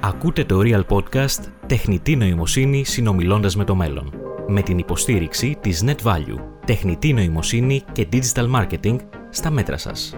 Ακούτε 0.00 0.44
το 0.44 0.60
Real 0.64 0.82
Podcast 0.88 1.40
«Τεχνητή 1.66 2.16
νοημοσύνη 2.16 2.84
συνομιλώντας 2.84 3.56
με 3.56 3.64
το 3.64 3.74
μέλλον» 3.74 4.12
με 4.46 4.62
την 4.62 4.78
υποστήριξη 4.78 5.56
της 5.60 5.84
NetValue, 5.86 6.38
τεχνητή 6.66 7.12
νοημοσύνη 7.12 7.82
και 7.92 8.08
digital 8.12 8.50
marketing 8.54 8.96
στα 9.30 9.50
μέτρα 9.50 9.76
σας. 9.76 10.16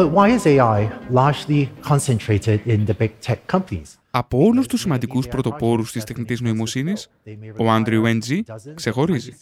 But 0.00 0.12
why 0.16 0.28
is 0.36 0.46
AI 0.46 0.80
largely 1.20 1.62
concentrated 1.90 2.58
in 2.72 2.80
the 2.88 2.94
big 3.02 3.10
tech 3.26 3.38
companies? 3.54 3.98
Από 4.10 4.44
όλους 4.44 4.66
τους 4.66 4.80
σημαντικούς 4.80 5.28
πρωτοπόρους 5.28 5.92
της 5.92 6.04
τεχνητής 6.04 6.40
νοημοσύνης, 6.40 7.10
ο 7.58 7.70
Άντριου 7.70 8.06
Έντζι 8.06 8.42
ξεχωρίζει. 8.74 9.32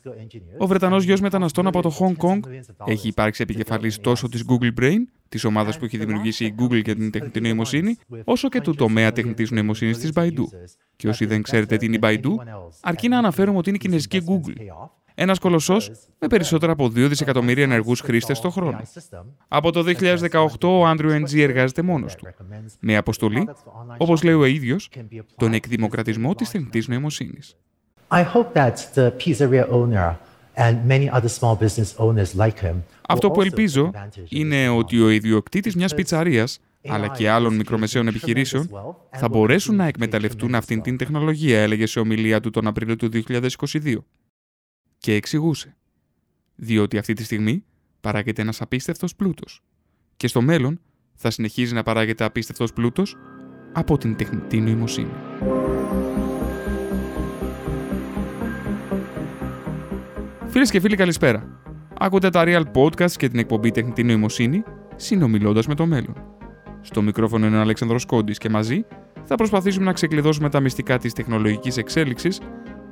Ο 0.59 0.67
Βρετανός 0.67 1.05
γιος 1.05 1.21
μεταναστών 1.21 1.67
από 1.67 1.83
το 1.83 1.97
Hong 1.99 2.27
Kong 2.27 2.41
έχει 2.85 3.09
υπάρξει 3.09 3.43
επικεφαλής 3.43 4.01
τόσο 4.01 4.29
της 4.29 4.45
Google 4.49 4.81
Brain, 4.81 4.99
της 5.29 5.45
ομάδας 5.45 5.79
που 5.79 5.85
έχει 5.85 5.99
δημιουργήσει 5.99 6.45
η 6.45 6.55
Google 6.59 6.83
για 6.85 6.95
την 6.95 7.11
τεχνητή 7.11 7.41
νοημοσύνη, 7.41 7.97
όσο 8.25 8.49
και 8.49 8.61
του 8.61 8.75
τομέα 8.75 9.13
τεχνητής 9.13 9.51
νοημοσύνης 9.51 9.99
της 9.99 10.11
Baidu. 10.15 10.45
Και 10.97 11.09
όσοι 11.09 11.27
δεν 11.27 11.43
ξέρετε 11.43 11.77
τι 11.77 11.87
είναι 11.87 11.97
η 11.97 12.01
Baidu, 12.03 12.31
αρκεί 12.81 13.09
να 13.09 13.19
αναφέρουμε 13.19 13.59
ότι 13.59 13.69
είναι 13.69 13.79
η 13.79 13.81
κινέζικη 13.81 14.23
Google. 14.27 14.63
Ένας 15.21 15.39
κολοσσός 15.39 15.91
με 16.19 16.27
περισσότερα 16.27 16.73
από 16.73 16.85
2 16.85 16.91
δισεκατομμύρια 16.95 17.65
ενεργούς 17.65 18.01
χρήστες 18.01 18.41
το 18.41 18.51
χρόνο. 18.51 18.81
Από 19.49 19.73
το 19.73 19.85
2018 20.61 20.69
ο 20.69 20.87
Άντριου 20.87 21.11
Εντζή 21.11 21.41
εργάζεται 21.41 21.83
μόνος 21.83 22.15
του. 22.15 22.27
Με 22.81 22.97
αποστολή, 22.97 23.49
όπως 23.97 24.23
λέει 24.23 24.35
ο 24.35 24.45
ίδιος, 24.45 24.91
τον 25.37 25.53
εκδημοκρατισμό 25.53 26.35
της 26.35 26.51
τεχνητή 26.51 26.91
νοημοσύνης. 26.91 27.57
Αυτό 33.09 33.31
που 33.31 33.41
ελπίζω 33.41 33.91
είναι 34.29 34.69
ότι 34.69 35.01
ο 35.01 35.09
ιδιοκτήτης 35.09 35.77
μιας 35.77 35.95
πιτσαρίας 35.95 36.59
αλλά 36.89 37.09
και 37.09 37.29
άλλων 37.29 37.55
μικρομεσαίων 37.55 38.07
επιχειρήσεων 38.07 38.71
θα 39.11 39.29
μπορέσουν 39.29 39.77
να 39.77 39.87
εκμεταλλευτούν 39.87 40.55
αυτήν 40.55 40.83
την 40.83 40.97
τεχνολογία, 40.97 41.61
έλεγε 41.61 41.87
σε 41.87 42.01
ομιλία 42.01 42.41
του 42.41 42.51
τον 42.51 42.67
Απρίλιο 42.67 42.97
του 42.97 43.09
2022 43.13 43.97
και 44.99 45.15
εξηγούσε. 45.15 45.77
Διότι 46.55 46.99
αυτή 46.99 47.13
τη 47.13 47.25
στιγμή 47.25 47.65
παράγεται 48.01 48.43
ένας 48.43 48.61
απίστευτος 48.61 49.15
πλούτος 49.15 49.63
και 50.17 50.27
στο 50.27 50.41
μέλλον 50.41 50.81
θα 51.15 51.31
συνεχίζει 51.31 51.75
να 51.75 51.83
παράγεται 51.83 52.25
απίστευτος 52.25 52.73
πλούτος 52.73 53.17
από 53.73 53.99
την 53.99 54.17
τεχνητή 54.17 54.61
νοημοσύνη. 54.61 55.13
Φίλες 60.47 60.71
και 60.71 60.81
φίλοι, 60.81 60.97
καλησπέρα. 60.97 61.61
Ακούτε 61.99 62.31
τα 62.31 62.45
Real 62.47 62.63
Podcast 62.73 63.11
και 63.11 63.29
την 63.29 63.39
εκπομπή 63.39 63.71
Τεχνητή 63.71 64.03
Νοημοσύνη, 64.03 64.63
συνομιλώντας 64.97 65.67
με 65.67 65.75
το 65.75 65.87
μέλλον. 65.87 66.15
Στο 66.81 67.03
μικρόφωνο 67.03 67.47
είναι 67.47 67.57
ο 67.57 67.61
Αλέξανδρος 67.61 68.07
Κόντης 68.07 68.39
και 68.39 68.49
μαζί 68.49 68.85
θα 69.25 69.35
προσπαθήσουμε 69.35 69.85
να 69.85 69.93
ξεκλειδώσουμε 69.93 70.49
τα 70.49 70.61
μυστικά 70.61 70.99
της 70.99 71.13
τεχνολογικής 71.13 71.77
εξέλιξης 71.77 72.41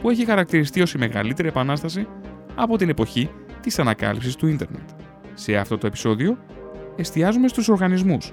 που 0.06 0.12
έχει 0.12 0.24
χαρακτηριστεί 0.24 0.82
ως 0.82 0.92
η 0.94 0.98
μεγαλύτερη 0.98 1.48
επανάσταση 1.48 2.06
από 2.54 2.76
την 2.76 2.88
εποχή 2.88 3.30
της 3.60 3.78
ανακάλυψης 3.78 4.36
του 4.36 4.46
ίντερνετ. 4.46 4.88
Σε 5.34 5.56
αυτό 5.56 5.78
το 5.78 5.86
επεισόδιο 5.86 6.38
εστιάζουμε 6.96 7.48
στους 7.48 7.68
οργανισμούς 7.68 8.32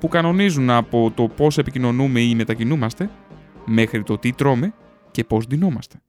που 0.00 0.08
κανονίζουν 0.08 0.70
από 0.70 1.12
το 1.14 1.28
πώς 1.28 1.58
επικοινωνούμε 1.58 2.20
ή 2.20 2.34
μετακινούμαστε 2.34 3.10
μέχρι 3.64 4.02
το 4.02 4.18
τι 4.18 4.32
τρώμε 4.32 4.74
και 5.10 5.24
πώς 5.24 5.44
δινόμαστε. 5.46 6.00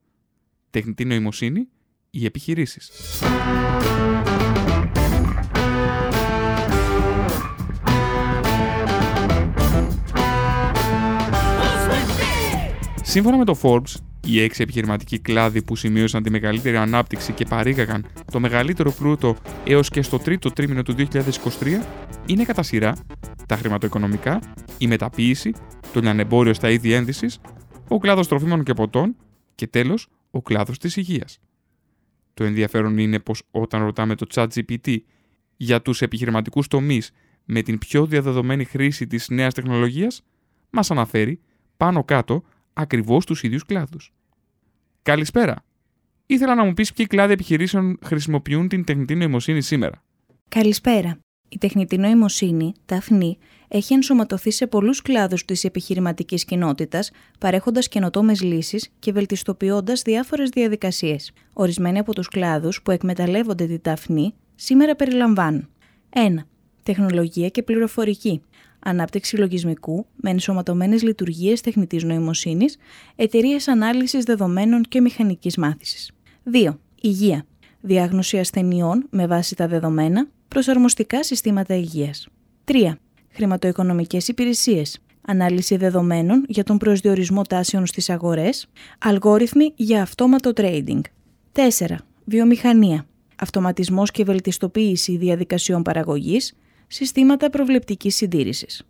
Τεχνητή 0.70 1.04
νοημοσύνη 1.04 1.68
ή 2.10 2.24
επιχειρήσεις. 2.24 2.90
Σύμφωνα 13.02 13.36
με 13.36 13.44
το 13.44 13.58
Forbes, 13.62 13.94
οι 14.26 14.40
έξι 14.40 14.62
επιχειρηματικοί 14.62 15.18
κλάδοι 15.18 15.62
που 15.62 15.76
σημείωσαν 15.76 16.22
τη 16.22 16.30
μεγαλύτερη 16.30 16.76
ανάπτυξη 16.76 17.32
και 17.32 17.44
παρήγαγαν 17.44 18.06
το 18.32 18.40
μεγαλύτερο 18.40 18.92
πλούτο 18.92 19.36
έως 19.64 19.88
και 19.88 20.02
στο 20.02 20.18
τρίτο 20.18 20.50
τρίμηνο 20.50 20.82
του 20.82 20.94
2023 20.98 21.08
είναι 22.26 22.44
κατά 22.44 22.62
σειρά 22.62 22.96
τα 23.46 23.56
χρηματοοικονομικά, 23.56 24.40
η 24.78 24.86
μεταποίηση, 24.86 25.52
το 25.92 26.00
λιανεμπόριο 26.00 26.54
στα 26.54 26.70
είδη 26.70 26.92
ένδυσης, 26.92 27.38
ο 27.88 27.98
κλάδος 27.98 28.28
τροφίμων 28.28 28.62
και 28.62 28.74
ποτών 28.74 29.16
και 29.54 29.66
τέλος 29.66 30.08
ο 30.30 30.42
κλάδος 30.42 30.78
της 30.78 30.96
υγείας. 30.96 31.38
Το 32.34 32.44
ενδιαφέρον 32.44 32.98
είναι 32.98 33.18
πως 33.18 33.42
όταν 33.50 33.82
ρωτάμε 33.82 34.14
το 34.14 34.26
ChatGPT 34.34 34.96
για 35.56 35.82
τους 35.82 36.02
επιχειρηματικούς 36.02 36.68
τομείς 36.68 37.10
με 37.44 37.62
την 37.62 37.78
πιο 37.78 38.06
διαδεδομένη 38.06 38.64
χρήση 38.64 39.06
της 39.06 39.28
νέας 39.28 39.54
τεχνολογίας, 39.54 40.22
μας 40.70 40.90
αναφέρει 40.90 41.40
πάνω 41.76 42.04
κάτω 42.04 42.42
ακριβώς 42.74 43.26
τους 43.26 43.42
ίδιους 43.42 43.64
κλάδους. 43.64 44.12
Καλησπέρα. 45.02 45.64
Ήθελα 46.26 46.54
να 46.54 46.64
μου 46.64 46.74
πεις 46.74 46.92
ποιοι 46.92 47.06
κλάδοι 47.06 47.32
επιχειρήσεων 47.32 47.98
χρησιμοποιούν 48.04 48.68
την 48.68 48.84
τεχνητή 48.84 49.14
νοημοσύνη 49.14 49.62
σήμερα. 49.62 50.02
Καλησπέρα. 50.48 51.18
Η 51.48 51.58
τεχνητή 51.58 51.96
νοημοσύνη, 51.98 52.72
ταφνή, 52.86 53.38
έχει 53.68 53.94
ενσωματωθεί 53.94 54.50
σε 54.50 54.66
πολλούς 54.66 55.02
κλάδους 55.02 55.44
της 55.44 55.64
επιχειρηματικής 55.64 56.44
κοινότητας, 56.44 57.10
παρέχοντας 57.38 57.88
καινοτόμες 57.88 58.42
λύσεις 58.42 58.88
και 58.98 59.12
βελτιστοποιώντας 59.12 60.02
διάφορες 60.02 60.48
διαδικασίες. 60.48 61.32
Ορισμένοι 61.52 61.98
από 61.98 62.14
τους 62.14 62.28
κλάδους 62.28 62.82
που 62.82 62.90
εκμεταλλεύονται 62.90 63.66
τη 63.66 63.78
ταφνή 63.78 64.34
σήμερα 64.54 64.96
περιλαμβάνουν 64.96 65.68
1. 66.10 66.46
Τεχνολογία 66.82 67.48
και 67.48 67.62
πληροφορική, 67.62 68.42
ανάπτυξη 68.84 69.36
λογισμικού 69.36 70.06
με 70.16 70.30
ενσωματωμένες 70.30 71.02
λειτουργίες 71.02 71.60
τεχνητής 71.60 72.02
νοημοσύνης, 72.02 72.76
εταιρείες 73.16 73.68
ανάλυσης 73.68 74.24
δεδομένων 74.24 74.82
και 74.82 75.00
μηχανικής 75.00 75.56
μάθησης. 75.56 76.10
2. 76.42 76.78
Υγεία. 77.00 77.46
Διάγνωση 77.80 78.38
ασθενειών 78.38 79.06
με 79.10 79.26
βάση 79.26 79.54
τα 79.54 79.68
δεδομένα, 79.68 80.28
προσαρμοστικά 80.48 81.22
συστήματα 81.22 81.74
υγείας. 81.74 82.28
3. 82.64 82.98
Χρηματοοικονομικές 83.30 84.28
υπηρεσίες. 84.28 84.98
Ανάλυση 85.26 85.76
δεδομένων 85.76 86.44
για 86.48 86.64
τον 86.64 86.78
προσδιορισμό 86.78 87.42
τάσεων 87.42 87.86
στις 87.86 88.10
αγορές, 88.10 88.66
αλγόριθμοι 88.98 89.72
για 89.76 90.02
αυτόματο 90.02 90.52
trading. 90.56 91.00
4. 91.52 91.96
Βιομηχανία. 92.24 93.06
Αυτοματισμός 93.36 94.10
και 94.10 94.24
βελτιστοποίηση 94.24 95.16
διαδικασιών 95.16 95.82
παραγωγής, 95.82 96.54
συστήματα 96.94 97.50
προβλεπτικής 97.50 98.16
συντήρησης. 98.16 98.82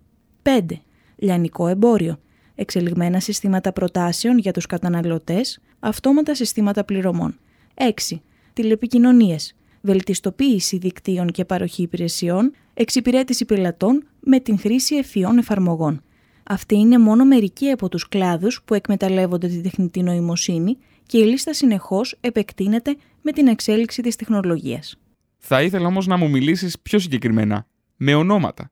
5. 0.43 0.83
Λιανικό 1.17 1.67
εμπόριο. 1.67 2.19
Εξελιγμένα 2.55 3.21
συστήματα 3.21 3.73
προτάσεων 3.73 4.39
για 4.39 4.53
τους 4.53 4.67
καταναλωτές, 4.67 5.61
αυτόματα 5.81 6.35
συστήματα 6.35 6.85
πληρωμών. 6.85 7.39
6. 7.75 8.21
Τηλεπικοινωνίες. 8.53 9.55
Βελτιστοποίηση 9.81 10.79
δικτύων 10.79 11.31
και 11.31 11.45
παροχή 11.45 11.83
υπηρεσιών, 11.83 12.53
εξυπηρέτηση 12.75 13.45
πελατών 13.45 14.09
με 14.21 14.41
την 14.41 14.59
χρήση 14.59 14.97
ευφυών 14.97 15.39
εφαρμογών. 15.39 16.03
Αυτή 16.43 16.75
είναι 16.77 16.99
μόνο 16.99 17.25
μερικοί 17.25 17.71
από 17.71 17.89
τους 17.89 18.09
κλάδους 18.09 18.63
που 18.65 18.75
εκμεταλλεύονται 18.75 19.49
τη 19.49 19.61
τεχνητή 19.61 20.03
νοημοσύνη 20.03 20.77
και 21.07 21.19
η 21.19 21.25
λίστα 21.25 21.53
συνεχώς 21.53 22.17
επεκτείνεται 22.21 22.97
με 23.23 23.33
την 23.33 23.47
εξέλιξη 23.47 24.03
της 24.03 24.17
τεχνολογίας. 24.17 24.97
Θα 25.39 25.63
ήθελα 25.63 25.87
όμως 25.87 26.07
να 26.07 26.17
μου 26.17 26.31
μιλήσεις 26.31 26.79
πιο 26.81 26.99
συγκεκριμένα 26.99 27.67
με 27.97 28.15
ονόματα. 28.15 28.71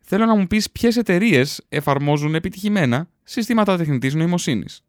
Θέλω 0.00 0.24
να 0.24 0.36
μου 0.36 0.46
πεις 0.46 0.70
ποιες 0.70 0.96
εταιρείες 0.96 1.64
εφαρμόζουν 1.68 2.34
επιτυχημένα 2.34 3.08
συστήματα 3.22 3.76
τεχνητής 3.76 4.14
νοημοσύνης. 4.14 4.82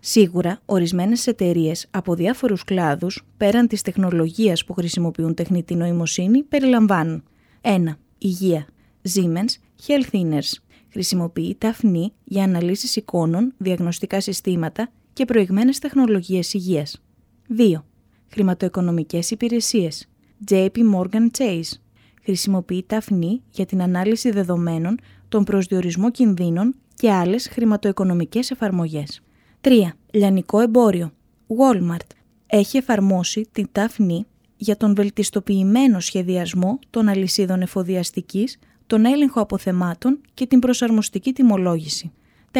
Σίγουρα, 0.00 0.60
ορισμένες 0.64 1.26
εταιρείες 1.26 1.86
από 1.90 2.14
διάφορους 2.14 2.64
κλάδους, 2.64 3.22
πέραν 3.36 3.66
της 3.66 3.82
τεχνολογίας 3.82 4.64
που 4.64 4.72
χρησιμοποιούν 4.72 5.34
τεχνητή 5.34 5.74
νοημοσύνη, 5.74 6.42
περιλαμβάνουν 6.42 7.22
1. 7.60 7.98
Υγεία. 8.18 8.66
Siemens 9.14 9.58
Health 9.86 10.10
Inners. 10.10 10.52
Χρησιμοποιεί 10.88 11.56
τα 11.58 11.68
αφνή 11.68 12.12
για 12.24 12.44
αναλύσεις 12.44 12.96
εικόνων, 12.96 13.54
διαγνωστικά 13.56 14.20
συστήματα 14.20 14.90
και 15.12 15.24
προηγμένες 15.24 15.78
τεχνολογίες 15.78 16.54
υγείας. 16.54 17.02
2. 17.48 17.84
Χρηματοοικονομικές 18.26 19.30
υπηρεσίες. 19.30 20.08
JP 20.50 20.76
Morgan 20.94 21.30
Chase 21.38 21.83
χρησιμοποιεί 22.24 22.84
τα 22.86 22.96
αφνή 22.96 23.42
για 23.50 23.66
την 23.66 23.82
ανάλυση 23.82 24.30
δεδομένων, 24.30 24.98
τον 25.28 25.44
προσδιορισμό 25.44 26.10
κινδύνων 26.10 26.74
και 26.94 27.12
άλλες 27.12 27.48
χρηματοοικονομικές 27.48 28.50
εφαρμογές. 28.50 29.22
3. 29.60 29.70
Λιανικό 30.10 30.60
εμπόριο. 30.60 31.12
Walmart 31.46 32.06
έχει 32.46 32.76
εφαρμόσει 32.76 33.48
την 33.52 33.68
ταφνή 33.72 34.26
για 34.56 34.76
τον 34.76 34.94
βελτιστοποιημένο 34.94 36.00
σχεδιασμό 36.00 36.78
των 36.90 37.08
αλυσίδων 37.08 37.62
εφοδιαστικής, 37.62 38.58
τον 38.86 39.04
έλεγχο 39.04 39.40
αποθεμάτων 39.40 40.20
και 40.34 40.46
την 40.46 40.58
προσαρμοστική 40.58 41.32
τιμολόγηση. 41.32 42.12
4. 42.50 42.58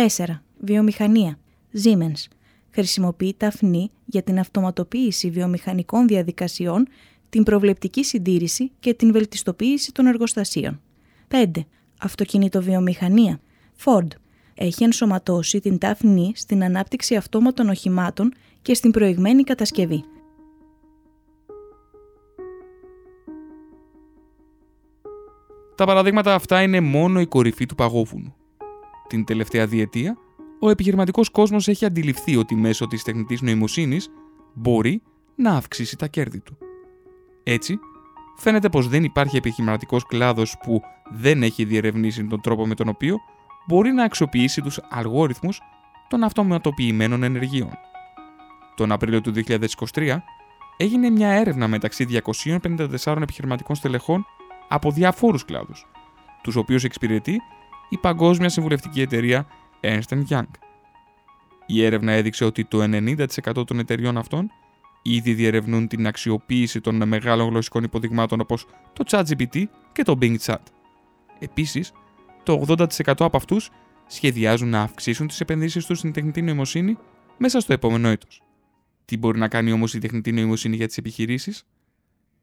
Βιομηχανία. 0.58 1.38
Siemens 1.82 2.25
χρησιμοποιεί 2.70 3.34
ταφνή 3.37 3.90
για 4.05 4.22
την 4.22 4.38
αυτοματοποίηση 4.38 5.31
βιομηχανικών 5.31 6.06
διαδικασιών 6.06 6.87
την 7.34 7.42
προβλεπτική 7.42 8.04
συντήρηση 8.04 8.70
και 8.81 8.94
την 8.94 9.12
βελτιστοποίηση 9.12 9.92
των 9.92 10.06
εργοστασίων. 10.06 10.81
5. 11.28 11.46
Αυτοκινητοβιομηχανία. 12.00 13.40
Ford 13.84 14.06
έχει 14.54 14.84
ενσωματώσει 14.84 15.60
την 15.60 15.78
τάφνη 15.78 16.32
στην 16.34 16.64
ανάπτυξη 16.64 17.16
αυτόματων 17.16 17.69
οχημάτων 17.69 18.32
και 18.62 18.75
στην 18.75 18.90
προηγμένη 18.90 19.42
κατασκευή. 19.42 20.04
Τα 25.75 25.84
παραδείγματα 25.84 26.34
αυτά 26.34 26.62
είναι 26.62 26.80
μόνο 26.80 27.20
η 27.20 27.26
κορυφή 27.26 27.66
του 27.66 27.75
παγόβουνου. 27.75 28.34
Την 29.08 29.25
τελευταία 29.25 29.66
διετία, 29.66 30.16
ο 30.60 30.70
επιχειρηματικός 30.70 31.30
κόσμος 31.30 31.69
έχει 31.69 31.84
αντιληφθεί 31.84 32.37
ότι 32.37 32.54
μέσω 32.54 32.87
της 32.87 33.02
τεχνητής 33.02 33.42
νοημοσύνης 33.42 34.08
μπορεί 34.54 35.02
να 35.34 35.50
αυξήσει 35.50 35.96
τα 35.96 36.06
κέρδη 36.06 36.40
του. 36.40 36.58
Έτσι, 37.44 37.79
φαίνεται 38.37 38.69
πως 38.69 38.88
δεν 38.88 39.05
υπάρχει 39.05 39.37
επιχειρηματικός 39.37 40.06
κλάδος 40.06 40.56
που 40.62 40.82
δεν 41.11 41.43
έχει 41.43 41.64
διερευνήσει 41.64 42.25
τον 42.25 42.41
τρόπο 42.41 42.67
με 42.67 42.75
τον 42.75 42.88
οποίο 42.88 43.17
μπορεί 43.67 43.93
να 43.93 44.05
αξιοποιήσει 44.05 44.61
τους 44.61 44.81
αλγόριθμους 44.91 45.61
των 46.08 46.23
αυτοματοποιημένων 46.23 47.23
ενεργείων. 47.23 47.70
Τον 48.76 48.93
Απρίλιο 48.93 49.20
του 49.20 49.32
2023 49.94 50.17
έγινε 50.76 51.11
μια 51.11 51.29
έρευνα 51.29 51.69
μεταξύ 51.69 52.23
254 52.25 53.17
επιχειρηματικών 53.23 53.76
στελεχών 53.76 54.26
από 54.69 54.90
διαφόρους 54.90 55.44
κλάδους, 55.44 55.87
τους 56.43 56.56
οποίους 56.56 56.85
εξυπηρετεί 56.85 57.40
η 57.88 57.99
παγκόσμια 57.99 58.49
συμβουλευτική 58.49 59.00
εταιρεία 59.00 59.47
Ernst 59.81 60.23
Young. 60.29 60.49
Η 61.67 61.85
έρευνα 61.85 62.12
έδειξε 62.12 62.44
ότι 62.44 62.64
το 62.64 62.82
90% 62.82 63.67
των 63.67 63.79
εταιριών 63.79 64.19
αυτών 64.19 64.50
ήδη 65.06 65.34
διερευνούν 65.34 65.88
την 65.88 66.06
αξιοποίηση 66.06 66.80
των 66.80 67.08
μεγάλων 67.08 67.48
γλωσσικών 67.48 67.84
υποδειγμάτων 67.84 68.40
όπως 68.40 68.66
το 68.92 69.04
ChatGPT 69.06 69.64
και 69.92 70.02
το 70.02 70.18
Bing 70.20 70.36
Chat. 70.38 70.56
Επίσης, 71.38 71.92
το 72.42 72.64
80% 72.68 72.86
από 73.04 73.36
αυτούς 73.36 73.70
σχεδιάζουν 74.06 74.68
να 74.68 74.80
αυξήσουν 74.80 75.26
τις 75.26 75.40
επενδύσεις 75.40 75.86
τους 75.86 75.98
στην 75.98 76.12
τεχνητή 76.12 76.42
νοημοσύνη 76.42 76.96
μέσα 77.38 77.60
στο 77.60 77.72
επόμενο 77.72 78.08
έτος. 78.08 78.42
Τι 79.04 79.16
μπορεί 79.16 79.38
να 79.38 79.48
κάνει 79.48 79.72
όμως 79.72 79.94
η 79.94 79.98
τεχνητή 79.98 80.32
νοημοσύνη 80.32 80.76
για 80.76 80.86
τις 80.86 80.98
επιχειρήσεις; 80.98 81.66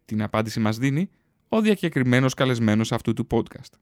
Την 0.06 0.22
απάντηση 0.22 0.60
μας 0.60 0.78
δίνει 0.78 1.10
ο 1.48 1.62
διακεκριμένος 1.62 2.34
καλεσμένος 2.34 2.92
αυτού 2.92 3.14
του 3.14 3.28
podcast. 3.32 3.74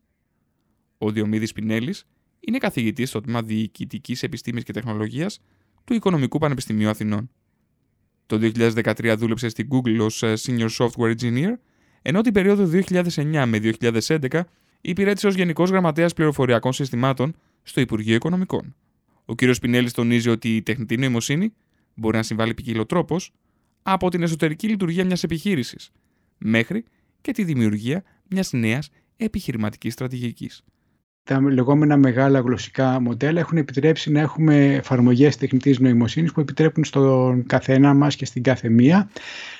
Ο 0.97 1.11
Διομήδης 1.11 1.53
Πινέλης 1.53 2.05
είναι 2.39 2.57
καθηγητής 2.57 3.09
στο 3.09 3.21
τμήμα 3.21 3.41
Διοικητικής 3.41 4.23
Επιστήμης 4.23 4.63
και 4.63 4.73
Τεχνολογίας 4.73 5.39
του 5.83 5.93
Οικονομικού 5.93 6.37
Πανεπιστημίου 6.37 6.89
Αθηνών. 6.89 7.29
Το 8.29 8.39
2013 8.41 9.15
δούλεψε 9.17 9.49
στην 9.49 9.67
Google 9.71 9.97
ως 9.99 10.23
ε, 10.23 10.33
Senior 10.39 10.69
Software 10.77 11.15
Engineer, 11.19 11.53
ενώ 12.01 12.21
την 12.21 12.33
περίοδο 12.33 12.69
2009 12.89 13.43
με 13.47 13.59
2011 13.79 14.41
υπηρέτησε 14.81 15.27
ως 15.27 15.35
Γενικός 15.35 15.69
Γραμματέας 15.69 16.13
Πληροφοριακών 16.13 16.73
Συστημάτων 16.73 17.35
στο 17.63 17.81
Υπουργείο 17.81 18.15
Οικονομικών. 18.15 18.75
Ο 19.25 19.35
κ. 19.35 19.39
Πινέλη 19.61 19.91
τονίζει 19.91 20.29
ότι 20.29 20.55
η 20.55 20.61
τεχνητή 20.61 20.97
νοημοσύνη 20.97 21.53
μπορεί 21.93 22.17
να 22.17 22.23
συμβάλλει 22.23 22.53
ποικιλοτρόπως 22.53 23.31
από 23.81 24.09
την 24.09 24.21
εσωτερική 24.21 24.67
λειτουργία 24.67 25.05
μιας 25.05 25.23
επιχείρησης 25.23 25.91
μέχρι 26.37 26.83
και 27.21 27.31
τη 27.31 27.43
δημιουργία 27.43 28.03
μιας 28.27 28.51
νέας 28.51 28.89
επιχειρηματικής 29.17 29.93
στρατηγικής 29.93 30.63
τα 31.29 31.41
λεγόμενα 31.41 31.97
μεγάλα 31.97 32.39
γλωσσικά 32.39 32.99
μοντέλα 32.99 33.39
έχουν 33.39 33.57
επιτρέψει 33.57 34.11
να 34.11 34.19
έχουμε 34.19 34.73
εφαρμογές 34.73 35.37
τεχνητής 35.37 35.79
νοημοσύνης 35.79 36.31
που 36.31 36.39
επιτρέπουν 36.39 36.83
στον 36.83 37.45
καθένα 37.45 37.93
μας 37.93 38.15
και 38.15 38.25
στην 38.25 38.43
κάθε 38.43 38.69
μία 38.69 39.09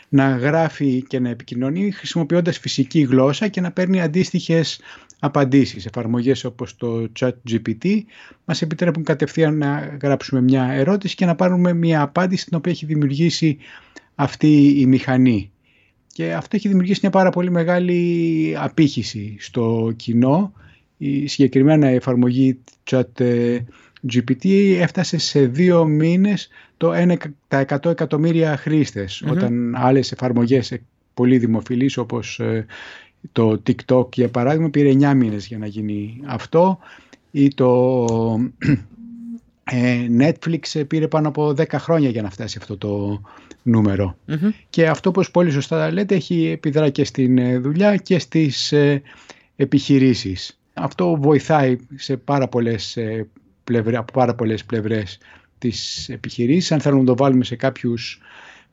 να 0.10 0.30
γράφει 0.30 1.04
και 1.08 1.20
να 1.20 1.30
επικοινωνεί 1.30 1.92
χρησιμοποιώντας 1.92 2.58
φυσική 2.58 3.02
γλώσσα 3.02 3.48
και 3.48 3.62
να 3.62 3.72
παίρνει 3.72 4.02
αντίστοιχες 4.02 4.82
απαντήσεις. 5.20 5.86
Εφαρμογές 5.86 6.44
όπως 6.44 6.76
το 6.76 7.08
chat 7.20 7.32
GPT 7.52 8.02
μας 8.46 8.62
επιτρέπουν 8.62 9.04
κατευθείαν 9.04 9.58
να 9.58 9.98
γράψουμε 10.02 10.42
μια 10.42 10.64
ερώτηση 10.72 11.16
και 11.16 11.26
να 11.26 11.36
πάρουμε 11.36 11.74
μια 11.74 12.02
απάντηση 12.02 12.46
την 12.46 12.58
οποία 12.58 12.72
έχει 12.72 12.86
δημιουργήσει 12.86 13.58
αυτή 14.16 14.80
η 14.80 14.86
μηχανή. 14.86 15.52
Και 16.14 16.34
αυτό 16.34 16.56
έχει 16.56 16.68
δημιουργήσει 16.68 17.00
μια 17.02 17.12
πάρα 17.12 17.30
πολύ 17.30 17.52
μεγάλη 17.52 18.56
απήχηση 18.58 19.36
στο 19.40 19.94
κοινό 19.96 20.54
η 21.02 21.28
συγκεκριμένα 21.28 21.88
εφαρμογή 21.88 22.60
chat 22.90 23.20
ε, 23.20 23.60
GPT 24.12 24.76
έφτασε 24.80 25.18
σε 25.18 25.46
δύο 25.46 25.86
μήνες 25.86 26.50
το 26.78 26.92
1, 26.96 27.16
100 27.50 27.86
εκατομμύρια 27.86 28.60
όταν 29.30 29.76
άλλες 29.76 30.12
εφαρμογές 30.12 30.72
ε, 30.72 30.82
πολύ 31.14 31.38
δημοφιλείς 31.38 31.98
όπως 31.98 32.40
ε, 32.40 32.66
το 33.32 33.62
TikTok 33.68 34.16
για 34.16 34.30
παράδειγμα 34.30 34.70
πήρε 34.70 34.92
9 34.94 35.14
μήνες 35.16 35.48
για 35.48 35.58
να 35.58 35.66
γίνει 35.66 36.22
αυτό. 36.26 36.80
Ή 37.32 37.54
το 37.54 38.06
Netflix 40.20 40.84
πήρε 40.88 41.08
πάνω 41.08 41.28
από 41.28 41.54
10 41.58 41.66
χρόνια 41.70 42.10
για 42.10 42.22
να 42.22 42.30
φτάσει 42.30 42.58
αυτό 42.60 42.78
το 42.78 43.22
νουμερο 43.64 44.18
Και 44.70 44.88
αυτό 44.88 45.10
όπως 45.10 45.32
πολύ 45.32 45.52
σωστά 45.52 45.92
λέτε 45.92 46.16
έχει 46.16 46.48
επιδρά 46.48 46.90
και 46.90 47.04
στην 47.04 47.62
δουλειά 47.62 47.96
και 47.96 48.20
στις 48.20 48.74
επιχειρήσεις. 49.56 50.59
Αυτό 50.82 51.16
βοηθάει 51.22 51.78
σε 51.96 52.18
πάρα 52.18 52.48
πολλές, 52.48 52.98
ε, 52.98 53.28
πλευρέ, 53.64 53.98
από 53.98 54.14
πάρα 54.14 54.36
πολλές 54.36 54.66
πλευρές 54.66 55.18
της 55.58 56.10
επιχειρήσης. 56.10 56.72
Αν 56.72 56.80
θέλουμε 56.80 57.02
να 57.02 57.08
το 57.08 57.16
βάλουμε 57.16 57.44
σε 57.44 57.56
κάποιους 57.56 58.22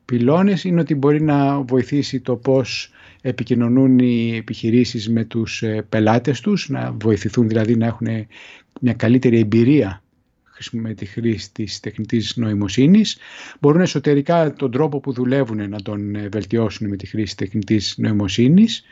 πυλώνες 0.05 0.63
είναι 0.63 0.79
ότι 0.81 0.95
μπορεί 0.95 1.21
να 1.21 1.61
βοηθήσει 1.61 2.19
το 2.19 2.35
πώς 2.35 2.91
επικοινωνούν 3.21 3.99
οι 3.99 4.35
επιχειρήσεις 4.35 5.09
με 5.09 5.23
τους 5.23 5.61
ε, 5.61 5.85
πελάτες 5.89 6.41
τους, 6.41 6.69
να 6.69 6.91
βοηθηθούν 6.91 7.47
δηλαδή 7.47 7.75
να 7.75 7.85
έχουν 7.85 8.07
μια 8.81 8.93
καλύτερη 8.93 9.39
εμπειρία 9.39 10.01
με 10.71 10.93
τη 10.93 11.05
χρήση 11.05 11.51
της 11.51 11.79
τεχνητής 11.79 12.33
νοημοσύνης. 12.35 13.17
Μπορούν 13.59 13.81
εσωτερικά 13.81 14.53
τον 14.53 14.71
τρόπο 14.71 14.99
που 14.99 15.13
δουλεύουν 15.13 15.69
να 15.69 15.81
τον 15.81 16.15
ε, 16.15 16.27
βελτιώσουν 16.31 16.87
με 16.87 16.95
τη 16.95 17.05
χρήση 17.05 17.37
τεχνητής 17.37 17.95
νοημοσύνης. 17.97 18.83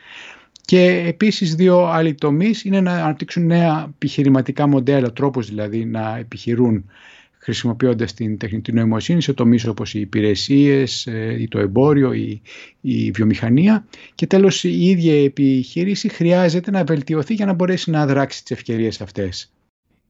Και 0.66 1.04
επίσης 1.06 1.54
δύο 1.54 1.84
άλλοι 1.84 2.14
τομείς 2.14 2.64
είναι 2.64 2.80
να 2.80 2.92
αναπτύξουν 2.92 3.46
νέα 3.46 3.86
επιχειρηματικά 3.94 4.66
μοντέλα, 4.66 5.12
τρόπους 5.12 5.48
δηλαδή 5.48 5.84
να 5.84 6.16
επιχειρούν 6.16 6.90
χρησιμοποιώντας 7.38 8.14
την 8.14 8.38
τεχνητή 8.38 8.72
νοημοσύνη 8.72 9.22
σε 9.22 9.32
τομείς 9.32 9.66
όπως 9.66 9.94
οι 9.94 10.00
υπηρεσίες, 10.00 11.06
ε, 11.06 11.36
ή 11.40 11.48
το 11.48 11.58
εμπόριο, 11.58 12.12
η, 12.12 12.42
η 12.80 13.10
βιομηχανία 13.10 13.86
και 14.14 14.26
τέλος 14.26 14.64
η 14.64 14.88
ίδια 14.88 15.14
η 15.14 15.24
επιχείρηση 15.24 16.08
χρειάζεται 16.08 16.70
να 16.70 16.84
βελτιωθεί 16.84 17.34
για 17.34 17.46
να 17.46 17.52
μπορέσει 17.52 17.90
να 17.90 18.06
δράξει 18.06 18.42
τις 18.42 18.50
ευκαιρίες 18.50 19.00
αυτές. 19.00 19.52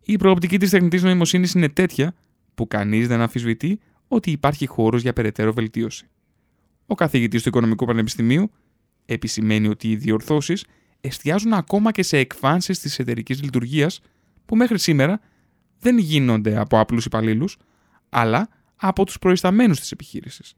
Η 0.04 0.16
προοπτική 0.16 0.58
της 0.58 0.70
τεχνητής 0.70 1.02
νοημοσύνης 1.02 1.52
είναι 1.52 1.68
τέτοια 1.68 2.14
που 2.54 2.68
κανείς 2.68 3.08
δεν 3.08 3.20
αμφισβητεί 3.20 3.78
ότι 4.08 4.30
υπάρχει 4.30 4.66
χώρος 4.66 5.02
για 5.02 5.12
περαιτέρω 5.12 5.52
βελτίωση. 5.52 6.06
Ο 6.86 6.94
καθηγητής 6.94 7.42
του 7.42 7.48
Οικονομικού 7.48 7.86
Πανεπιστημίου 7.86 8.50
επισημαίνει 9.06 9.68
ότι 9.68 9.90
οι 9.90 9.96
διορθώσεις 9.96 10.64
εστιάζουν 11.00 11.52
ακόμα 11.52 11.90
και 11.90 12.02
σε 12.02 12.18
εκφάνσεις 12.18 12.78
της 12.78 12.98
εταιρικής 12.98 13.42
λειτουργίας 13.42 14.00
που 14.46 14.56
μέχρι 14.56 14.78
σήμερα 14.78 15.20
δεν 15.80 15.98
γίνονται 15.98 16.58
από 16.58 16.78
απλούς 16.78 17.04
υπαλλήλους, 17.04 17.56
αλλά 18.08 18.48
από 18.76 19.04
τους 19.04 19.18
προϊσταμένους 19.18 19.80
της 19.80 19.90
επιχείρησης. 19.90 20.54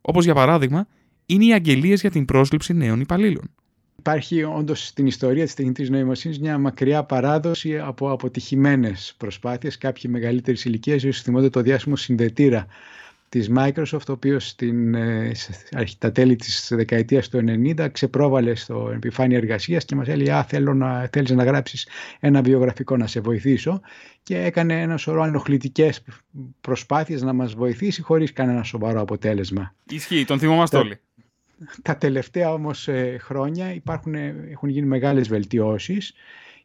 Όπως 0.00 0.24
για 0.24 0.34
παράδειγμα, 0.34 0.86
είναι 1.26 1.44
οι 1.44 1.52
αγγελίες 1.52 2.00
για 2.00 2.10
την 2.10 2.24
πρόσληψη 2.24 2.72
νέων 2.74 3.00
υπαλλήλων. 3.00 3.50
Υπάρχει 3.98 4.42
όντως 4.42 4.86
στην 4.86 5.06
ιστορία 5.06 5.44
της 5.44 5.54
τεχνητής 5.54 5.90
νοημοσύνης 5.90 6.38
μια 6.38 6.58
μακριά 6.58 7.04
παράδοση 7.04 7.78
από 7.78 8.10
αποτυχημένες 8.10 9.14
προσπάθειες. 9.16 9.78
Κάποιοι 9.78 10.10
μεγαλύτερης 10.14 10.64
ηλικίας, 10.64 11.02
ίσως 11.02 11.22
θυμόνται 11.22 11.50
το 11.50 11.60
διάσημο 11.60 11.96
συνδετήρα 11.96 12.66
της 13.28 13.50
Microsoft, 13.56 14.08
ο 14.08 14.12
οποίος 14.12 14.48
στην, 14.48 14.94
ε, 14.94 15.32
τα 15.98 16.12
τέλη 16.12 16.36
της 16.36 16.72
δεκαετίας 16.74 17.28
του 17.28 17.38
90 17.38 17.88
ξεπρόβαλε 17.88 18.54
στο 18.54 18.90
επιφάνεια 18.94 19.36
εργασίας 19.36 19.84
και 19.84 19.94
μας 19.94 20.08
έλεγε 20.08 20.32
«Α, 20.32 20.44
θέλω 20.44 20.74
να, 20.74 21.08
θέλεις 21.12 21.30
να 21.30 21.44
γράψεις 21.44 21.88
ένα 22.20 22.42
βιογραφικό 22.42 22.96
να 22.96 23.06
σε 23.06 23.20
βοηθήσω» 23.20 23.80
και 24.22 24.44
έκανε 24.44 24.80
ένα 24.80 24.96
σωρό 24.96 25.22
ανοχλητικές 25.22 26.04
προσπάθειες 26.60 27.22
να 27.22 27.32
μας 27.32 27.54
βοηθήσει 27.54 28.02
χωρίς 28.02 28.32
κανένα 28.32 28.62
σοβαρό 28.62 29.00
αποτέλεσμα. 29.00 29.74
Ισχύει, 29.90 30.24
τον 30.24 30.38
θυμόμαστε 30.38 30.76
όλοι. 30.76 31.00
Τα 31.82 31.96
τελευταία 31.96 32.52
όμως 32.52 32.88
ε, 32.88 33.16
χρόνια 33.20 33.74
υπάρχουν, 33.74 34.14
ε, 34.14 34.34
έχουν 34.50 34.68
γίνει 34.68 34.86
μεγάλες 34.86 35.28
βελτιώσεις 35.28 36.14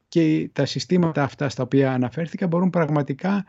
και 0.08 0.50
τα 0.54 0.66
συστήματα 0.66 1.24
αυτά 1.24 1.50
στα 1.50 1.64
οποία 1.64 1.94
αναφέρθηκα 1.94 2.48
μπορούν 2.48 2.70
πραγματικά 2.70 3.46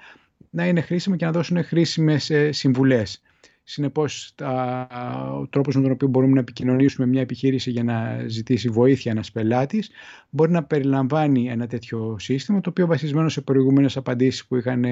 να 0.53 0.67
είναι 0.67 0.81
χρήσιμα 0.81 1.17
και 1.17 1.25
να 1.25 1.33
δώσουν 1.33 1.65
χρήσιμες 1.65 2.31
ε, 2.31 2.53
συμβουλές 2.53 3.21
Συνεπώς, 3.65 4.35
ο 5.41 5.47
τρόπος 5.47 5.75
με 5.77 5.83
τον 5.83 5.91
οποίο 5.91 6.09
μπορούμε 6.09 6.33
να 6.33 6.41
επικοινωνήσουμε 6.41 7.07
μια 7.07 7.21
επιχείρηση 7.21 7.71
για 7.71 7.85
να 7.85 8.25
ζητήσει 8.27 8.69
βοήθεια 8.69 9.13
ένας 9.13 9.33
πελάτης 9.33 9.91
μπορεί 10.31 10.51
να 10.51 10.65
περιλαμβάνει 10.65 11.49
ένα 11.49 11.67
τέτοιο 11.67 12.17
σύστημα, 12.19 12.61
το 12.61 12.71
οποίο 12.71 12.87
βασισμένο 12.87 13.29
σε 13.29 13.41
προηγούμενες 13.41 13.97
απαντήσεις 13.97 14.47
που 14.47 14.57
είχαν 14.57 14.85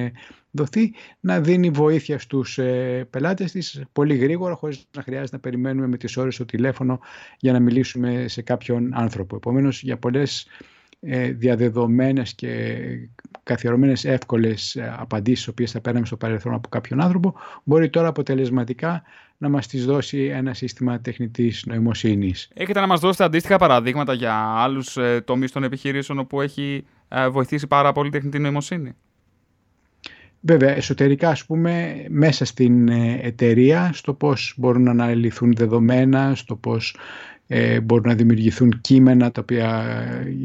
δοθεί, 0.51 0.93
να 1.21 1.41
δίνει 1.41 1.71
βοήθεια 1.71 2.19
στους 2.19 2.59
ε, 2.59 3.07
πελάτες 3.11 3.53
της 3.53 3.83
πολύ 3.93 4.17
γρήγορα, 4.17 4.55
χωρίς 4.55 4.87
να 4.97 5.03
χρειάζεται 5.03 5.37
να 5.37 5.41
περιμένουμε 5.43 5.87
με 5.87 5.97
τις 5.97 6.17
ώρες 6.17 6.35
στο 6.35 6.45
τηλέφωνο 6.45 7.01
για 7.39 7.53
να 7.53 7.61
μιλήσουμε 7.61 8.29
σε 8.29 8.43
κάποιον 8.43 8.91
άνθρωπο. 8.95 9.37
Επομένως, 9.37 9.83
για 9.83 9.99
πολλές 9.99 10.43
ε, 10.43 10.49
διαδεδομένες 11.37 12.35
και 12.35 12.77
καθιερωμένες 13.43 14.05
εύκολες 14.05 14.77
ε, 14.77 14.95
απαντήσεις 14.99 15.49
οποίες 15.49 15.71
θα 15.71 15.81
παίρναμε 15.81 16.07
στο 16.07 16.17
παρελθόν 16.17 16.55
από 16.55 16.69
κάποιον 16.69 17.01
άνθρωπο 17.01 17.35
μπορεί 17.65 17.91
τώρα 17.91 18.09
αποτελεσματικά 18.09 19.03
να 19.39 19.49
μας 19.49 19.67
τις 19.67 19.85
δώσει 19.85 20.25
ένα 20.25 20.55
σύστημα 20.55 21.01
τεχνητής 21.01 21.65
νοημοσύνης. 21.67 22.51
Έχετε 22.55 22.81
να 22.81 22.87
μας 22.87 23.01
δώσετε 23.01 23.25
αντίστοιχα 23.25 23.57
παραδείγματα 23.57 24.13
για 24.13 24.35
άλλους 24.35 24.97
ε, 24.97 25.21
τομείς 25.21 25.53
των 25.53 25.63
επιχειρήσεων 25.63 26.19
όπου 26.19 26.41
έχει 26.41 26.85
βοηθήσει 27.31 27.67
πάρα 27.67 27.93
πολύ 27.93 28.11
τεχνητή 28.11 28.39
νοημοσύνη; 28.39 28.95
Βέβαια, 30.43 30.77
εσωτερικά, 30.77 31.29
ας 31.29 31.47
πούμε, 31.47 32.05
μέσα 32.09 32.45
στην 32.45 32.89
εταιρεία, 33.23 33.91
στο 33.93 34.15
πώς 34.15 34.55
μπορούν 34.57 34.83
να 34.83 34.91
αναλυθούν 34.91 35.53
δεδομένα, 35.55 36.35
στο 36.35 36.57
πώς 36.57 36.97
ε, 37.53 37.81
μπορούν 37.81 38.09
να 38.09 38.15
δημιουργηθούν 38.15 38.81
κείμενα 38.81 39.31
τα 39.31 39.41
οποία 39.41 39.85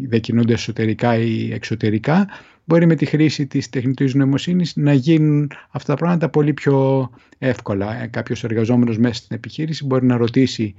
διακινούνται 0.08 0.54
εσωτερικά 0.54 1.16
ή 1.16 1.54
εξωτερικά. 1.54 2.28
Μπορεί 2.64 2.86
με 2.86 2.96
τη 2.96 3.06
χρήση 3.06 3.48
της 3.48 3.70
τεχνητής 3.70 4.14
νοημοσύνης 4.14 4.76
να 4.76 4.94
γίνουν 4.94 5.52
αυτά 5.70 5.94
τα 5.94 6.00
πράγματα 6.00 6.30
πολύ 6.30 6.54
πιο 6.54 7.10
εύκολα. 7.38 8.02
Ε, 8.02 8.08
κάποιος 8.08 8.44
εργαζόμενος 8.44 8.98
μέσα 8.98 9.14
στην 9.14 9.36
επιχείρηση 9.36 9.86
μπορεί 9.86 10.06
να 10.06 10.18
ρωτήσει 10.18 10.76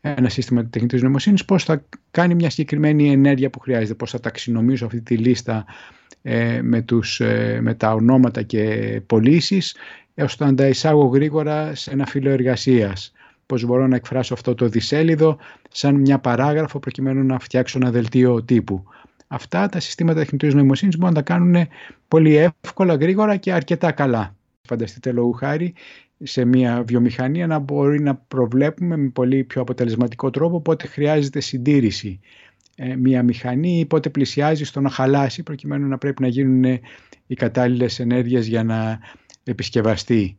ένα 0.00 0.28
σύστημα 0.28 0.66
τεχνητής 0.66 1.02
νοημοσύνης 1.02 1.44
πώς 1.44 1.64
θα 1.64 1.84
κάνει 2.10 2.34
μια 2.34 2.50
συγκεκριμένη 2.50 3.10
ενέργεια 3.10 3.50
που 3.50 3.60
χρειάζεται, 3.60 3.94
πώς 3.94 4.10
θα 4.10 4.20
ταξινομήσω 4.20 4.84
αυτή 4.84 5.00
τη 5.00 5.16
λίστα 5.16 5.64
ε, 6.22 6.60
με, 6.62 6.82
τους, 6.82 7.20
ε, 7.20 7.58
με 7.62 7.74
τα 7.74 7.92
ονόματα 7.92 8.42
και 8.42 9.00
πωλήσεις 9.06 9.76
ώστε 10.14 10.44
να 10.44 10.54
τα 10.54 10.66
εισάγω 10.66 11.04
γρήγορα 11.06 11.74
σε 11.74 11.90
ένα 11.90 12.06
φύλλο 12.06 12.30
εργασίας 12.30 13.12
πώς 13.46 13.64
μπορώ 13.64 13.86
να 13.86 13.96
εκφράσω 13.96 14.34
αυτό 14.34 14.54
το 14.54 14.68
δισέλιδο 14.68 15.38
σαν 15.70 15.94
μια 15.94 16.18
παράγραφο 16.18 16.78
προκειμένου 16.78 17.24
να 17.24 17.38
φτιάξω 17.38 17.78
ένα 17.82 17.90
δελτίο 17.90 18.42
τύπου. 18.42 18.84
Αυτά 19.26 19.68
τα 19.68 19.80
συστήματα 19.80 20.18
τεχνητής 20.18 20.54
νοημοσύνης 20.54 20.96
μπορούν 20.96 21.14
να 21.14 21.22
τα 21.22 21.32
κάνουν 21.32 21.68
πολύ 22.08 22.52
εύκολα, 22.62 22.94
γρήγορα 22.94 23.36
και 23.36 23.52
αρκετά 23.52 23.92
καλά. 23.92 24.34
Φανταστείτε 24.62 25.12
λόγου 25.12 25.32
χάρη 25.32 25.74
σε 26.22 26.44
μια 26.44 26.82
βιομηχανία 26.86 27.46
να 27.46 27.58
μπορεί 27.58 28.00
να 28.00 28.14
προβλέπουμε 28.14 28.96
με 28.96 29.08
πολύ 29.08 29.44
πιο 29.44 29.60
αποτελεσματικό 29.60 30.30
τρόπο 30.30 30.60
πότε 30.60 30.86
χρειάζεται 30.86 31.40
συντήρηση 31.40 32.20
ε, 32.76 32.96
μια 32.96 33.22
μηχανή 33.22 33.78
ή 33.78 33.86
πότε 33.86 34.10
πλησιάζει 34.10 34.64
στο 34.64 34.80
να 34.80 34.90
χαλάσει 34.90 35.42
προκειμένου 35.42 35.88
να 35.88 35.98
πρέπει 35.98 36.22
να 36.22 36.28
γίνουν 36.28 36.80
οι 37.26 37.34
κατάλληλες 37.34 38.00
ενέργειες 38.00 38.46
για 38.46 38.64
να 38.64 38.98
επισκευαστεί 39.44 40.38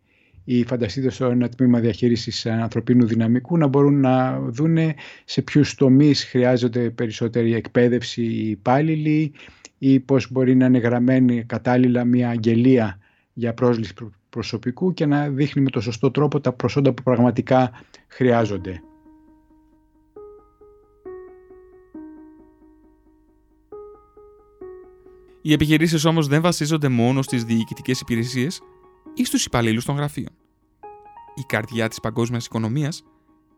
ή 0.49 0.63
φανταστείτε 0.63 1.09
στο 1.09 1.25
ένα 1.25 1.49
τμήμα 1.49 1.79
διαχείρισης 1.79 2.45
ανθρωπίνου 2.45 3.05
δυναμικού 3.05 3.57
να 3.57 3.67
μπορούν 3.67 3.99
να 3.99 4.39
δούνε 4.39 4.95
σε 5.25 5.41
ποιους 5.41 5.75
τομείς 5.75 6.23
χρειάζονται 6.23 6.89
περισσότερη 6.89 7.53
εκπαίδευση 7.53 8.21
οι 8.21 8.49
υπάλληλοι 8.49 9.31
ή 9.77 9.99
πώς 9.99 10.31
μπορεί 10.31 10.55
να 10.55 10.65
είναι 10.65 10.77
γραμμένη 10.77 11.43
κατάλληλα 11.43 12.03
μια 12.03 12.29
αγγελία 12.29 12.99
για 13.33 13.53
πρόσληψη 13.53 13.93
προσωπικού 14.29 14.93
και 14.93 15.05
να 15.05 15.29
δείχνει 15.29 15.61
με 15.61 15.69
το 15.69 15.81
σωστό 15.81 16.11
τρόπο 16.11 16.39
τα 16.39 16.53
προσόντα 16.53 16.93
που 16.93 17.03
πραγματικά 17.03 17.71
χρειάζονται. 18.07 18.81
Οι 25.41 25.53
επιχειρήσεις 25.53 26.05
όμως 26.05 26.27
δεν 26.27 26.41
βασίζονται 26.41 26.87
μόνο 26.87 27.21
στις 27.21 27.43
διοικητικές 27.43 27.99
υπηρεσίες 27.99 28.61
ή 29.17 29.25
στους 29.25 29.45
υπαλλήλους 29.45 29.85
των 29.85 29.95
γραφείων. 29.95 30.31
Η 31.35 31.41
καρδιά 31.47 31.87
της 31.87 31.99
παγκόσμιας 31.99 32.45
οικονομίας 32.45 33.03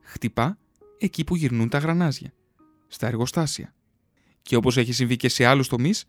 χτυπά 0.02 0.58
εκεί 0.98 1.24
που 1.24 1.36
γυρνούν 1.36 1.70
τα 1.70 1.78
γρανάζια, 1.78 2.34
στα 2.88 3.08
εργοστάσια. 3.08 3.74
Και 4.42 4.56
όπως 4.56 4.78
έχει 4.78 4.92
συμβεί 4.94 5.16
και 5.16 5.30
σε 5.30 5.46
άλλους 5.46 5.68
τομείς, 5.68 6.06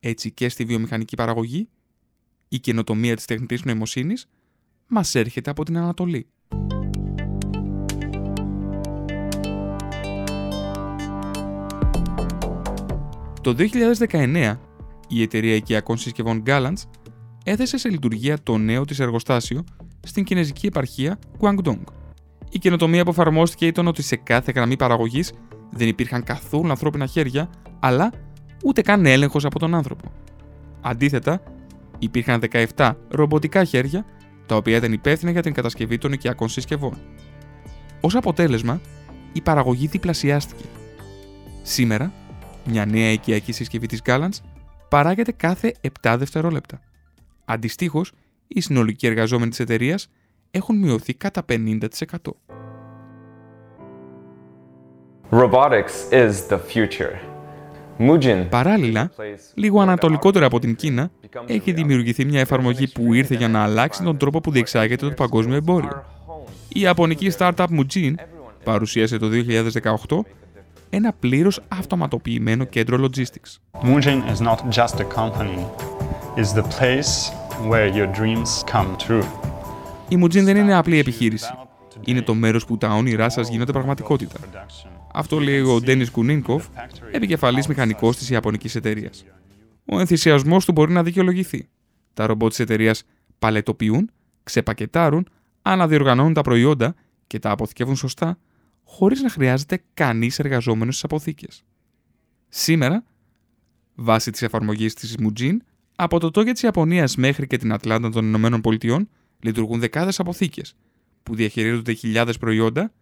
έτσι 0.00 0.30
και 0.30 0.48
στη 0.48 0.64
βιομηχανική 0.64 1.16
παραγωγή, 1.16 1.68
η 2.48 2.58
καινοτομία 2.58 3.16
της 3.16 3.24
τεχνητής 3.24 3.64
νοημοσύνης 3.64 4.26
μας 4.86 5.14
έρχεται 5.14 5.50
από 5.50 5.64
την 5.64 5.76
Ανατολή. 5.76 6.26
Το 13.40 13.54
2019, 13.54 14.60
η 15.08 15.22
εταιρεία 15.22 15.54
οικιακών 15.54 15.98
συσκευών 15.98 16.42
Gallants 16.46 16.82
έθεσε 17.44 17.76
σε 17.76 17.88
λειτουργία 17.88 18.42
το 18.42 18.58
νέο 18.58 18.84
της 18.84 18.98
εργοστάσιο 19.00 19.64
στην 20.00 20.24
κινέζικη 20.24 20.66
επαρχία 20.66 21.18
Guangdong. 21.40 21.82
Η 22.50 22.58
καινοτομία 22.58 23.04
που 23.04 23.10
εφαρμόστηκε 23.10 23.66
ήταν 23.66 23.86
ότι 23.86 24.02
σε 24.02 24.16
κάθε 24.16 24.52
γραμμή 24.54 24.76
παραγωγής 24.76 25.32
δεν 25.70 25.88
υπήρχαν 25.88 26.24
καθόλου 26.24 26.70
ανθρώπινα 26.70 27.06
χέρια, 27.06 27.50
αλλά 27.80 28.12
ούτε 28.64 28.82
καν 28.82 29.06
έλεγχος 29.06 29.44
από 29.44 29.58
τον 29.58 29.74
άνθρωπο. 29.74 30.12
Αντίθετα, 30.80 31.42
υπήρχαν 31.98 32.42
17 32.76 32.92
ρομποτικά 33.08 33.64
χέρια, 33.64 34.04
τα 34.46 34.56
οποία 34.56 34.76
ήταν 34.76 34.92
υπεύθυνα 34.92 35.30
για 35.30 35.42
την 35.42 35.52
κατασκευή 35.52 35.98
των 35.98 36.12
οικιακών 36.12 36.48
συσκευών. 36.48 36.98
Ω 38.00 38.08
αποτέλεσμα, 38.12 38.80
η 39.32 39.40
παραγωγή 39.40 39.86
διπλασιάστηκε. 39.86 40.64
Σήμερα, 41.62 42.12
μια 42.64 42.86
νέα 42.86 43.10
οικιακή 43.10 43.52
συσκευή 43.52 43.86
της 43.86 44.00
Gallants 44.04 44.38
παράγεται 44.88 45.32
κάθε 45.32 45.74
7 46.02 46.16
δευτερόλεπτα. 46.18 46.80
Αντιστοίχως, 47.44 48.12
οι 48.46 48.60
συνολικοί 48.60 49.06
εργαζόμενοι 49.06 49.50
της 49.50 49.60
εταιρείας 49.60 50.08
έχουν 50.50 50.78
μειωθεί 50.78 51.14
κατά 51.14 51.44
50%. 51.48 51.78
Robotics 55.30 56.10
is 56.10 56.32
the 56.48 56.58
future. 56.72 57.34
Παράλληλα, 58.50 59.10
λίγο 59.54 59.80
ανατολικότερα 59.80 60.46
από 60.46 60.58
την 60.58 60.76
Κίνα, 60.76 61.10
έχει 61.46 61.72
δημιουργηθεί 61.72 62.24
μια 62.24 62.40
εφαρμογή 62.40 62.88
που 62.88 63.14
ήρθε 63.14 63.34
για 63.34 63.48
να 63.48 63.62
αλλάξει 63.62 64.02
τον 64.02 64.16
τρόπο 64.16 64.40
που 64.40 64.50
διεξάγεται 64.50 65.08
το 65.08 65.14
παγκόσμιο 65.14 65.56
εμπόριο. 65.56 66.04
Η 66.68 66.80
ιαπωνική 66.80 67.32
startup 67.38 67.66
Mujin 67.78 68.14
παρουσίασε 68.64 69.18
το 69.18 69.28
2018 70.08 70.18
ένα 70.90 71.12
πλήρως 71.20 71.60
αυτοματοποιημένο 71.68 72.64
κέντρο 72.64 73.08
logistics. 73.08 73.80
Mujin 73.82 74.22
is 74.32 74.46
not 74.46 74.58
just 74.70 74.94
a 75.00 75.06
company, 75.16 75.66
it's 76.36 76.52
the 76.52 76.66
place 76.78 77.30
where 77.70 77.88
your 77.96 78.08
dreams 78.18 78.62
come 78.72 78.96
true. 79.06 79.24
Η 80.08 80.16
Mujin 80.22 80.42
δεν 80.42 80.56
είναι 80.56 80.74
απλή 80.74 80.98
επιχείρηση. 80.98 81.54
Είναι 82.04 82.22
το 82.22 82.34
μέρος 82.34 82.64
που 82.66 82.78
τα 82.78 82.88
όνειρά 82.88 83.28
σας 83.28 83.48
γίνονται 83.48 83.72
πραγματικότητα. 83.72 84.40
Αυτό 85.12 85.38
λέει 85.38 85.60
ο 85.60 85.80
Ντένις 85.80 86.10
Κουνίνκοφ, 86.10 86.66
επικεφαλής 87.10 87.66
μηχανικός 87.66 88.16
της 88.16 88.30
Ιαπωνικής 88.30 88.74
εταιρείας. 88.74 89.24
Ο 89.84 90.00
ενθουσιασμός 90.00 90.64
του 90.64 90.72
μπορεί 90.72 90.92
να 90.92 91.02
δικαιολογηθεί. 91.02 91.68
Τα 92.14 92.26
ρομπότ 92.26 92.48
της 92.48 92.58
εταιρείας 92.58 93.02
παλετοποιούν, 93.38 94.10
ξεπακετάρουν, 94.42 95.28
αναδιοργανώνουν 95.62 96.32
τα 96.32 96.42
προϊόντα 96.42 96.94
και 97.26 97.38
τα 97.38 97.50
αποθηκεύουν 97.50 97.96
σωστά, 97.96 98.38
χωρίς 98.84 99.22
να 99.22 99.28
χρειάζεται 99.28 99.82
κανείς 99.94 100.38
εργαζόμενος 100.38 100.94
στις 100.94 101.04
αποθήκες. 101.04 101.64
Σήμερα, 102.48 103.04
βάσει 103.94 104.30
της 104.30 104.42
εφαρμογής 104.42 104.94
της 104.94 105.16
Mujin, 105.18 105.56
από 105.96 106.18
το 106.18 106.30
Τόκιο 106.30 106.52
της 106.52 106.62
Ιαπωνίας 106.62 107.16
μέχρι 107.16 107.46
και 107.46 107.56
την 107.56 107.72
Ατλάντα 107.72 108.10
των 108.10 108.26
Ηνωμένων 108.26 108.60
Πολιτειών 108.60 109.08
λειτουργούν 109.40 109.80
δεκάδες 109.80 110.20
αποθήκες 110.20 110.76
που 111.22 111.34
διαχειρίζονται 111.34 111.92
χιλιάδες 111.92 112.38
προϊόντα, 112.38 112.92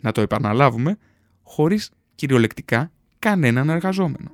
να 0.00 0.12
το 0.12 0.20
επαναλάβουμε, 0.20 0.98
χωρίς 1.42 1.90
κυριολεκτικά 2.14 2.92
κανέναν 3.18 3.70
εργαζόμενο. 3.70 4.30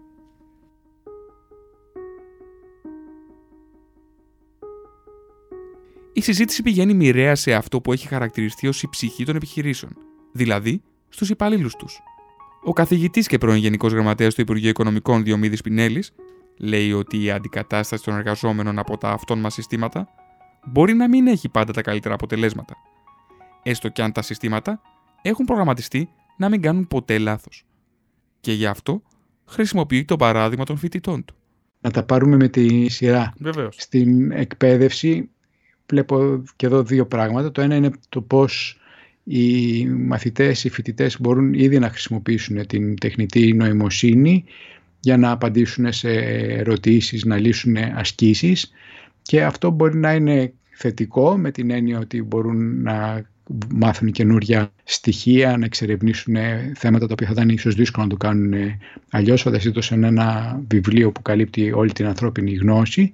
Η 6.12 6.20
συζήτηση 6.20 6.62
πηγαίνει 6.62 6.94
μοιραία 6.94 7.34
σε 7.34 7.54
αυτό 7.54 7.80
που 7.80 7.92
έχει 7.92 8.08
χαρακτηριστεί 8.08 8.68
ως 8.68 8.82
η 8.82 8.88
ψυχή 8.88 9.24
των 9.24 9.36
επιχειρήσεων, 9.36 9.92
δηλαδή 10.32 10.82
στους 11.08 11.30
υπαλλήλους 11.30 11.76
τους. 11.76 12.00
Ο 12.64 12.72
καθηγητής 12.72 13.26
και 13.26 13.38
πρώην 13.38 13.58
Γενικός 13.58 13.92
Γραμματέας 13.92 14.34
του 14.34 14.40
Υπουργείου 14.40 14.68
Οικονομικών 14.68 15.24
Διομήδης 15.24 15.60
Πινέλης 15.60 16.12
λέει 16.58 16.92
ότι 16.92 17.22
η 17.22 17.30
αντικατάσταση 17.30 18.04
των 18.04 18.14
εργαζόμενων 18.14 18.78
από 18.78 18.98
τα 18.98 19.08
αυτόνομα 19.08 19.50
συστήματα 19.50 20.08
μπορεί 20.66 20.94
να 20.94 21.08
μην 21.08 21.26
έχει 21.26 21.48
πάντα 21.48 21.72
τα 21.72 21.82
καλύτερα 21.82 22.14
αποτελέσματα, 22.14 22.74
έστω 23.62 23.88
και 23.88 24.02
αν 24.02 24.12
τα 24.12 24.22
συστήματα 24.22 24.80
έχουν 25.22 25.44
προγραμματιστεί 25.44 26.08
να 26.36 26.48
μην 26.48 26.62
κάνουν 26.62 26.88
ποτέ 26.88 27.18
λάθος. 27.18 27.66
Και 28.40 28.52
γι' 28.52 28.66
αυτό 28.66 29.02
χρησιμοποιεί 29.46 30.04
το 30.04 30.16
παράδειγμα 30.16 30.64
των 30.64 30.76
φοιτητών 30.76 31.24
του. 31.24 31.34
Να 31.80 31.90
τα 31.90 32.02
πάρουμε 32.02 32.36
με 32.36 32.48
τη 32.48 32.88
σειρά. 32.88 33.32
Βεβαίως. 33.38 33.76
Στην 33.78 34.30
εκπαίδευση 34.30 35.30
βλέπω 35.86 36.42
και 36.56 36.66
εδώ 36.66 36.82
δύο 36.82 37.06
πράγματα. 37.06 37.52
Το 37.52 37.60
ένα 37.60 37.74
είναι 37.74 37.90
το 38.08 38.20
πώς 38.20 38.78
οι 39.24 39.86
μαθητές, 39.86 40.64
οι 40.64 40.70
φοιτητές 40.70 41.20
μπορούν 41.20 41.54
ήδη 41.54 41.78
να 41.78 41.88
χρησιμοποιήσουν 41.90 42.66
την 42.66 42.98
τεχνητή 42.98 43.52
νοημοσύνη 43.52 44.44
για 45.00 45.16
να 45.16 45.30
απαντήσουν 45.30 45.92
σε 45.92 46.10
ερωτήσεις, 46.10 47.24
να 47.24 47.36
λύσουν 47.36 47.76
ασκήσεις. 47.76 48.72
Και 49.22 49.44
αυτό 49.44 49.70
μπορεί 49.70 49.96
να 49.96 50.14
είναι 50.14 50.52
θετικό 50.70 51.36
με 51.36 51.50
την 51.50 51.70
έννοια 51.70 51.98
ότι 51.98 52.22
μπορούν 52.22 52.82
να 52.82 53.22
μάθουν 53.74 54.10
καινούργια 54.12 54.72
στοιχεία, 54.84 55.56
να 55.56 55.64
εξερευνήσουν 55.64 56.36
θέματα 56.74 57.06
τα 57.06 57.12
οποία 57.12 57.26
θα 57.26 57.32
ήταν 57.32 57.48
ίσως 57.48 57.74
δύσκολο 57.74 58.04
να 58.04 58.10
το 58.10 58.16
κάνουν 58.16 58.54
αλλιώς 59.10 59.42
φανταστείτε 59.42 59.80
σε 59.80 59.94
ένα 59.94 60.60
βιβλίο 60.68 61.12
που 61.12 61.22
καλύπτει 61.22 61.72
όλη 61.72 61.92
την 61.92 62.06
ανθρώπινη 62.06 62.54
γνώση. 62.54 63.12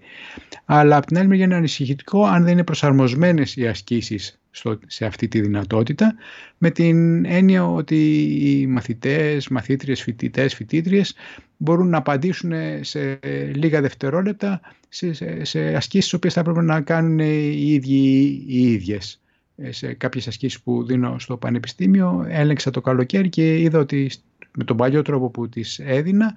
Αλλά 0.64 0.96
από 0.96 1.06
την 1.06 1.18
άλλη 1.18 1.28
μεριά 1.28 1.44
είναι 1.44 1.54
ανησυχητικό 1.54 2.24
αν 2.24 2.42
δεν 2.42 2.52
είναι 2.52 2.64
προσαρμοσμένες 2.64 3.56
οι 3.56 3.66
ασκήσεις 3.66 4.38
στο, 4.54 4.78
σε 4.86 5.04
αυτή 5.04 5.28
τη 5.28 5.40
δυνατότητα 5.40 6.14
με 6.58 6.70
την 6.70 7.24
έννοια 7.24 7.66
ότι 7.66 8.22
οι 8.22 8.66
μαθητές, 8.66 9.48
μαθήτριες, 9.48 10.02
φοιτητές, 10.02 10.54
φοιτήτριες 10.54 11.14
μπορούν 11.56 11.88
να 11.88 11.98
απαντήσουν 11.98 12.52
σε 12.80 13.18
λίγα 13.54 13.80
δευτερόλεπτα 13.80 14.60
σε, 14.88 15.12
σε, 15.12 15.44
σε 15.44 15.74
ασκήσεις 15.76 16.04
τις 16.04 16.12
οποίες 16.12 16.32
θα 16.32 16.40
έπρεπε 16.40 16.62
να 16.62 16.80
κάνουν 16.80 17.18
οι 17.18 17.62
ίδιοι 17.66 18.44
οι 18.46 18.72
ίδιες. 18.72 19.20
Ε, 19.56 19.72
σε 19.72 19.92
κάποιες 19.92 20.26
ασκήσεις 20.26 20.60
που 20.60 20.84
δίνω 20.84 21.18
στο 21.18 21.36
πανεπιστήμιο 21.36 22.26
έλεγξα 22.28 22.70
το 22.70 22.80
καλοκαίρι 22.80 23.28
και 23.28 23.60
είδα 23.60 23.78
ότι 23.78 24.10
με 24.56 24.64
τον 24.64 24.76
παλιό 24.76 25.02
τρόπο 25.02 25.30
που 25.30 25.48
τις 25.48 25.78
έδινα 25.78 26.34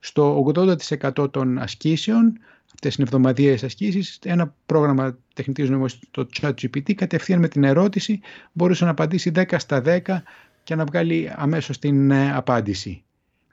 στο 0.00 0.52
80% 0.54 1.32
των 1.32 1.58
ασκήσεων 1.58 2.38
αυτές 2.82 2.96
είναι 2.96 3.06
εβδομαδιαίες 3.06 3.62
ασκήσεις, 3.62 4.18
ένα 4.24 4.54
πρόγραμμα 4.66 5.18
τεχνητής 5.34 5.70
νοημοσύνης, 5.70 6.08
το 6.10 6.28
ChatGPT, 6.40 6.94
κατευθείαν 6.94 7.40
με 7.40 7.48
την 7.48 7.64
ερώτηση 7.64 8.20
μπορούσε 8.52 8.84
να 8.84 8.90
απαντήσει 8.90 9.32
10 9.34 9.58
στα 9.58 9.82
10 9.84 10.22
και 10.64 10.74
να 10.74 10.84
βγάλει 10.84 11.32
αμέσως 11.34 11.78
την 11.78 12.10
ε, 12.10 12.32
απάντηση. 12.32 13.02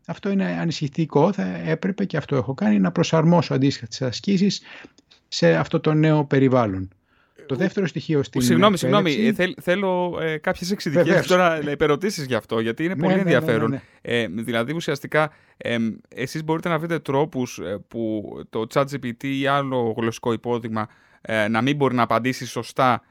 Αυτό 0.05 0.29
είναι 0.29 0.45
ανησυχητικό, 0.45 1.33
θα 1.33 1.43
έπρεπε 1.43 2.05
και 2.05 2.17
αυτό 2.17 2.36
έχω 2.36 2.53
κάνει, 2.53 2.79
να 2.79 2.91
προσαρμόσω 2.91 3.53
αντίστοιχα 3.53 3.88
τις 3.88 4.01
ασκήσεις 4.01 4.62
σε 5.27 5.55
αυτό 5.55 5.79
το 5.79 5.93
νέο 5.93 6.25
περιβάλλον. 6.25 6.89
Το 7.50 7.56
δεύτερο 7.56 7.88
στοιχείο 7.88 8.24
στην. 8.24 8.41
Συγγνώμη, 8.41 8.77
συγγνώμη. 8.77 9.34
Ε, 9.38 9.48
θέλω 9.62 10.20
ε, 10.22 10.38
κάποιες 10.38 10.72
εξειδικεύσεις 10.72 11.27
τώρα, 11.27 11.72
υπερωτήσεις 11.72 12.25
γι' 12.25 12.36
αυτό, 12.36 12.60
γιατί 12.60 12.84
είναι 12.84 12.94
ναι, 12.94 13.01
πολύ 13.01 13.15
ναι, 13.15 13.24
ναι, 13.24 13.32
ενδιαφέρον. 13.32 13.82
ε, 14.01 14.27
δηλαδή, 14.27 14.74
ουσιαστικά, 14.74 15.32
ε, 15.58 15.77
εσείς 16.15 16.44
μπορείτε 16.44 16.70
να 16.70 16.79
βρείτε 16.79 17.00
τρόπους 17.00 17.60
ε, 17.60 17.79
που 17.88 18.24
το 18.50 18.68
ChatGPT 18.74 19.24
ή 19.24 19.48
άλλο 19.48 19.94
γλωσσικό 19.98 20.34
υπόδειγμα 20.34 20.88
ε, 21.22 21.48
να 21.48 21.62
μην 21.62 21.75
μπορεί 21.75 21.96
να 21.96 22.03
απαντήσει 22.03 22.46
σωστά 22.46 23.01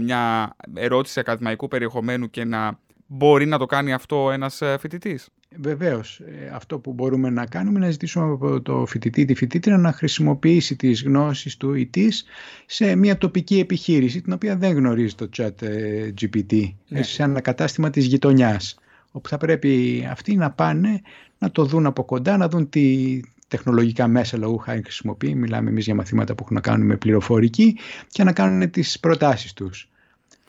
μια 0.00 0.54
ερώτηση 0.74 1.20
ακαδημαϊκού 1.20 1.68
περιεχομένου 1.68 2.30
και 2.30 2.44
να 2.44 2.78
μπορεί 3.06 3.46
να 3.46 3.58
το 3.58 3.66
κάνει 3.66 3.92
αυτό 3.92 4.30
ένας 4.30 4.62
φοιτητής. 4.78 5.28
Βεβαίως, 5.56 6.20
ε, 6.20 6.50
αυτό 6.54 6.78
που 6.78 6.92
μπορούμε 6.92 7.30
να 7.30 7.46
κάνουμε 7.46 7.76
είναι 7.76 7.86
να 7.86 7.92
ζητήσουμε 7.92 8.32
από 8.32 8.60
το 8.60 8.86
φοιτητή 8.86 9.24
τη 9.24 9.34
φοιτήτρια 9.34 9.76
να 9.76 9.92
χρησιμοποιήσει 9.92 10.76
τις 10.76 11.02
γνώσεις 11.02 11.56
του 11.56 11.74
ή 11.74 11.86
της 11.86 12.24
σε 12.66 12.96
μια 12.96 13.18
τοπική 13.18 13.58
επιχείρηση 13.58 14.20
την 14.20 14.32
οποία 14.32 14.56
δεν 14.56 14.76
γνωρίζει 14.76 15.14
το 15.14 15.28
chat 15.36 15.62
ε, 15.62 16.12
GPT, 16.20 16.72
ναι. 16.88 17.02
σε 17.02 17.22
ένα 17.22 17.40
κατάστημα 17.40 17.90
της 17.90 18.04
γειτονιάς 18.04 18.78
όπου 19.10 19.28
θα 19.28 19.36
πρέπει 19.36 20.04
αυτοί 20.10 20.36
να 20.36 20.50
πάνε 20.50 21.00
να 21.38 21.50
το 21.50 21.64
δουν 21.64 21.86
από 21.86 22.04
κοντά, 22.04 22.36
να 22.36 22.48
δουν 22.48 22.68
τι 22.68 23.20
τεχνολογικά 23.48 24.08
μέσα 24.08 24.36
λόγου 24.38 24.58
χάρη 24.58 24.82
χρησιμοποιεί, 24.82 25.34
μιλάμε 25.34 25.70
εμείς 25.70 25.84
για 25.84 25.94
μαθήματα 25.94 26.34
που 26.34 26.42
έχουν 26.42 26.54
να 26.54 26.62
κάνουν 26.62 26.86
με 26.86 26.96
πληροφορική 26.96 27.76
και 28.08 28.24
να 28.24 28.32
κάνουν 28.32 28.70
τις 28.70 29.00
προτάσεις 29.00 29.52
τους. 29.52 29.88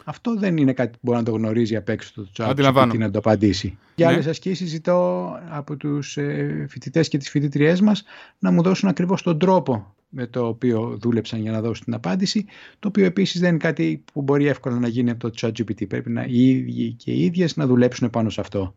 Αυτό 0.05 0.36
δεν 0.36 0.58
είναι 0.58 0.74
κάτι 0.74 0.91
που 0.91 1.00
μπορεί 1.01 1.17
να 1.17 1.24
το 1.24 1.31
γνωρίζει 1.31 1.75
απ' 1.75 1.89
έξω 1.89 2.13
το 2.13 2.27
chat 2.38 2.88
και 2.91 2.98
να 2.98 3.12
το 3.12 3.20
απαντήσει. 3.20 3.77
Για 3.96 4.08
ναι. 4.08 4.13
άλλες 4.13 4.27
ασκήσεις 4.27 4.70
ζητώ 4.70 5.31
από 5.50 5.75
τους 5.75 6.17
ε, 6.17 6.65
φοιτητές 6.70 7.08
και 7.08 7.17
τις 7.17 7.29
φοιτητριές 7.29 7.81
μας 7.81 8.03
να 8.39 8.51
μου 8.51 8.62
δώσουν 8.62 8.89
ακριβώς 8.89 9.22
τον 9.22 9.39
τρόπο 9.39 9.96
με 10.10 10.27
το 10.27 10.48
οποίο 10.48 10.98
δούλεψαν 11.01 11.41
για 11.41 11.51
να 11.51 11.62
δώσουν 11.62 11.86
την 11.86 11.93
απάντηση, 11.93 12.46
το 12.79 12.88
οποίο 12.88 13.05
επίσης 13.05 13.39
δεν 13.39 13.50
είναι 13.50 13.58
κάτι 13.58 14.03
που 14.13 14.22
μπορεί 14.22 14.48
εύκολα 14.48 14.79
να 14.79 14.88
γίνει 14.88 15.10
από 15.10 15.29
το 15.29 15.31
ChatGPT. 15.41 15.88
Πρέπει 15.88 16.10
να 16.10 16.24
οι 16.24 16.50
ίδιοι 16.50 16.91
και 16.91 17.12
οι 17.12 17.24
ίδιες 17.24 17.55
να 17.55 17.67
δουλέψουν 17.67 18.10
πάνω 18.10 18.29
σε 18.29 18.41
αυτό. 18.41 18.75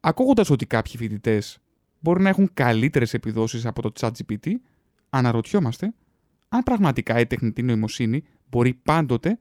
Ακούγοντας 0.00 0.50
ότι 0.50 0.66
κάποιοι 0.66 0.96
φοιτητές 0.96 1.58
μπορεί 2.00 2.22
να 2.22 2.28
έχουν 2.28 2.50
καλύτερες 2.54 3.14
επιδόσεις 3.14 3.66
από 3.66 3.82
το 3.82 3.92
ChatGPT, 4.00 4.50
αναρωτιόμαστε 5.10 5.92
αν 6.48 6.62
πραγματικά 6.62 7.20
η 7.20 7.26
τεχνητή 7.26 7.62
νοημοσύνη 7.62 8.24
μπορεί 8.50 8.74
πάντοτε 8.82 9.38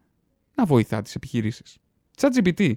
να 0.56 0.66
βοηθά 0.66 1.02
τις 1.02 1.16
επιχειρήσεις. 1.16 1.78
ChatGPT, 2.18 2.74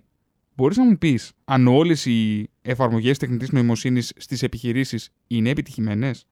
μπορείς 0.54 0.76
να 0.76 0.84
μου 0.84 0.98
πεις 0.98 1.32
αν 1.44 1.66
όλες 1.66 2.06
οι 2.06 2.48
εφαρμογές 2.62 3.18
τεχνητής 3.18 3.50
νοημοσύνης 3.50 4.12
στις 4.16 4.42
επιχειρήσεις 4.42 5.10
είναι 5.26 5.50
επιτυχημένες; 5.50 6.26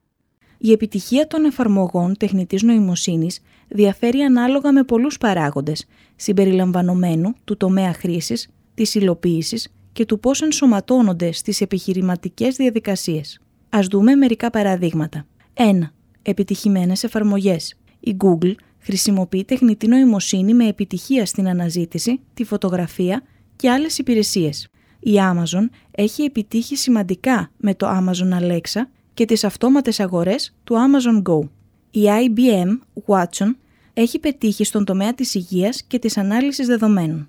Η 0.59 0.73
επιτυχία 0.73 1.27
των 1.27 1.45
εφαρμογών 1.45 2.17
τεχνητής 2.17 2.63
νοημοσύνης 2.63 3.41
διαφέρει 3.69 4.21
ανάλογα 4.21 4.73
με 4.73 4.85
πολλούς 4.85 5.19
παράγοντες, 5.19 5.87
συμπεριλαμβανομένου 6.17 7.35
του 7.45 7.57
τομέα 7.57 7.93
χρήσης, 7.93 8.49
της 8.75 8.95
υλοποίησης 8.95 9.69
και 9.93 10.05
του 10.05 10.21
πώς 10.21 10.43
ενσωματώνονται 10.43 11.33
στις 11.33 11.61
επιχειρηματικές 11.61 12.57
διαδικασίες. 12.57 13.41
Ας 13.69 13.87
δούμε 13.87 14.15
μερικά 14.15 14.51
παραδείγματα. 14.51 15.27
1. 15.55 15.93
Επιτυχημένες 16.23 17.05
εφαρμογές. 17.05 17.75
Η 18.01 18.17
Google 18.19 18.55
χρησιμοποιεί 18.85 19.45
τεχνητή 19.45 19.87
νοημοσύνη 19.87 20.55
με 20.55 20.69
επιτυχία 20.69 21.27
στην 21.27 21.49
αναζήτηση, 21.49 22.21
τη 22.35 22.45
φωτογραφία 22.45 23.23
και 23.57 23.71
άλλες 23.71 23.99
υπηρεσίες. 23.99 24.69
Η 25.01 25.13
Amazon 25.15 25.69
έχει 25.91 26.23
επιτύχει 26.23 26.77
σημαντικά 26.77 27.51
με 27.57 27.75
το 27.75 27.87
Amazon 27.89 28.43
Alexa 28.43 28.81
και 29.15 29.25
τις 29.25 29.45
αυτόματες 29.45 30.01
αγορές 30.01 30.55
του 30.65 30.75
Amazon 30.75 31.23
Go. 31.33 31.49
Η 31.91 32.03
IBM 32.05 32.79
Watson 33.07 33.55
έχει 33.95 34.19
πετύχει 34.19 34.65
στον 34.65 34.85
τομέα 34.85 35.15
της 35.15 35.35
υγείας 35.35 35.83
και 35.83 35.99
της 35.99 36.17
ανάλυσης 36.17 36.67
δεδομένων. 36.67 37.29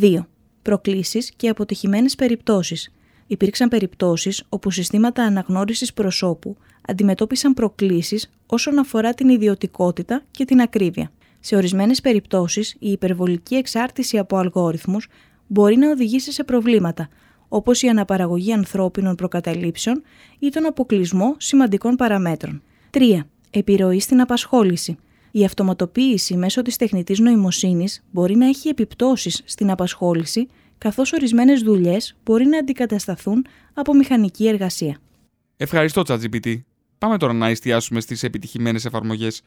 2. 0.00 0.26
Προκλήσεις 0.62 1.32
και 1.36 1.48
αποτυχημένες 1.48 2.14
περιπτώσεις. 2.14 2.92
Υπήρξαν 3.26 3.68
περιπτώσεις 3.68 4.44
όπου 4.48 4.70
συστήματα 4.70 5.22
αναγνώρισης 5.22 5.92
προσώπου 5.92 6.56
αντιμετώπισαν 6.88 7.54
προκλήσεις 7.54 8.30
όσον 8.46 8.78
αφορά 8.78 9.14
την 9.14 9.28
ιδιωτικότητα 9.28 10.22
και 10.30 10.44
την 10.44 10.60
ακρίβεια. 10.60 11.10
Σε 11.40 11.56
ορισμένες 11.56 12.00
περιπτώσεις, 12.00 12.76
η 12.78 12.90
υπερβολική 12.90 13.54
εξάρτηση 13.54 14.18
από 14.18 14.36
αλγόριθμους 14.36 15.06
μπορεί 15.46 15.76
να 15.76 15.90
οδηγήσει 15.90 16.32
σε 16.32 16.44
προβλήματα, 16.44 17.08
όπως 17.48 17.82
η 17.82 17.88
αναπαραγωγή 17.88 18.52
ανθρώπινων 18.52 19.14
προκαταλήψεων 19.14 20.02
ή 20.38 20.48
τον 20.48 20.66
αποκλεισμό 20.66 21.34
σημαντικών 21.38 21.94
παραμέτρων. 21.94 22.62
3. 22.90 23.26
Επιρροή 23.50 24.00
στην 24.00 24.20
απασχόληση. 24.20 24.96
Η 25.30 25.44
αυτοματοποίηση 25.44 26.36
μέσω 26.36 26.62
της 26.62 26.76
τεχνητής 26.76 27.18
νοημοσύνης 27.18 28.04
μπορεί 28.10 28.36
να 28.36 28.46
έχει 28.46 28.68
επιπτώσεις 28.68 29.42
στην 29.44 29.70
απασχόληση, 29.70 30.46
καθώς 30.78 31.12
ορισμένες 31.12 31.60
δουλειές 31.62 32.16
μπορεί 32.24 32.46
να 32.46 32.58
αντικατασταθούν 32.58 33.46
από 33.74 33.94
μηχανική 33.94 34.48
εργασία. 34.48 34.98
Ευχαριστώ, 35.56 36.02
ChatGPT. 36.06 36.56
Πάμε 36.98 37.16
τώρα 37.16 37.32
να 37.32 37.48
εστιάσουμε 37.48 38.00
στις 38.00 38.22
επιτυχημένες 38.22 38.84
εφαρμογές. 38.84 39.42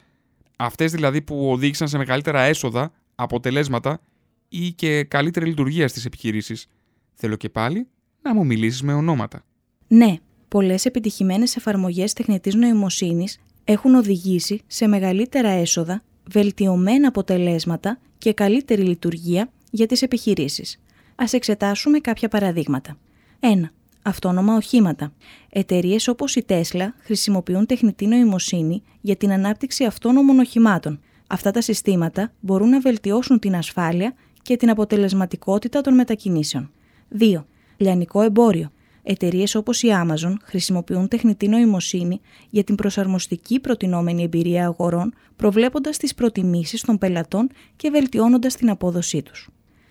Αυτές 0.56 0.92
δηλαδή 0.92 1.22
που 1.22 1.50
οδήγησαν 1.50 1.88
σε 1.88 1.98
μεγαλύτερα 1.98 2.40
έσοδα, 2.40 2.92
αποτελέσματα 3.14 4.00
ή 4.48 4.72
και 4.72 5.04
καλύτερη 5.04 5.46
λειτουργία 5.46 5.88
στις 5.88 6.04
επιχειρήσεις. 6.04 6.66
Θέλω 7.14 7.36
και 7.36 7.48
πάλι 7.48 7.86
να 8.22 8.34
μου 8.34 8.46
μιλήσεις 8.46 8.82
με 8.82 8.92
ονόματα. 8.92 9.44
Ναι, 9.88 10.16
πολλές 10.48 10.84
επιτυχημένες 10.84 11.56
εφαρμογές 11.56 12.12
τεχνητής 12.12 12.54
νοημοσύνης 12.54 13.38
έχουν 13.64 13.94
οδηγήσει 13.94 14.60
σε 14.66 14.86
μεγαλύτερα 14.86 15.48
έσοδα, 15.48 16.02
βελτιωμένα 16.30 17.08
αποτελέσματα 17.08 17.98
και 18.18 18.32
καλύτερη 18.32 18.82
λειτουργία 18.82 19.50
για 19.70 19.86
τις 19.86 20.02
επιχειρήσεις. 20.02 20.80
Ας 21.14 21.32
εξετάσουμε 21.32 21.98
κάποια 21.98 22.28
παραδείγματα. 22.28 22.96
1 23.40 23.70
αυτόνομα 24.02 24.56
οχήματα. 24.56 25.12
Εταιρείες 25.50 26.08
όπως 26.08 26.36
η 26.36 26.44
Tesla 26.48 26.86
χρησιμοποιούν 27.00 27.66
τεχνητή 27.66 28.06
νοημοσύνη 28.06 28.82
για 29.00 29.16
την 29.16 29.32
ανάπτυξη 29.32 29.84
αυτόνομων 29.84 30.38
οχημάτων. 30.38 31.00
Αυτά 31.26 31.50
τα 31.50 31.60
συστήματα 31.60 32.32
μπορούν 32.40 32.68
να 32.68 32.80
βελτιώσουν 32.80 33.38
την 33.38 33.56
ασφάλεια 33.56 34.14
και 34.42 34.56
την 34.56 34.70
αποτελεσματικότητα 34.70 35.80
των 35.80 35.94
μετακινήσεων. 35.94 36.70
2. 37.18 37.44
Λιανικό 37.76 38.22
εμπόριο. 38.22 38.70
Εταιρείες 39.02 39.54
όπως 39.54 39.82
η 39.82 39.88
Amazon 39.92 40.34
χρησιμοποιούν 40.42 41.08
τεχνητή 41.08 41.48
νοημοσύνη 41.48 42.20
για 42.50 42.64
την 42.64 42.74
προσαρμοστική 42.74 43.60
προτινόμενη 43.60 44.22
εμπειρία 44.22 44.64
αγορών, 44.64 45.14
προβλέποντας 45.36 45.96
τις 45.96 46.14
προτιμήσεις 46.14 46.80
των 46.80 46.98
πελατών 46.98 47.48
και 47.76 47.90
βελτιώνοντας 47.90 48.56
την 48.56 48.70
απόδοσή 48.70 49.22
τους. 49.22 49.48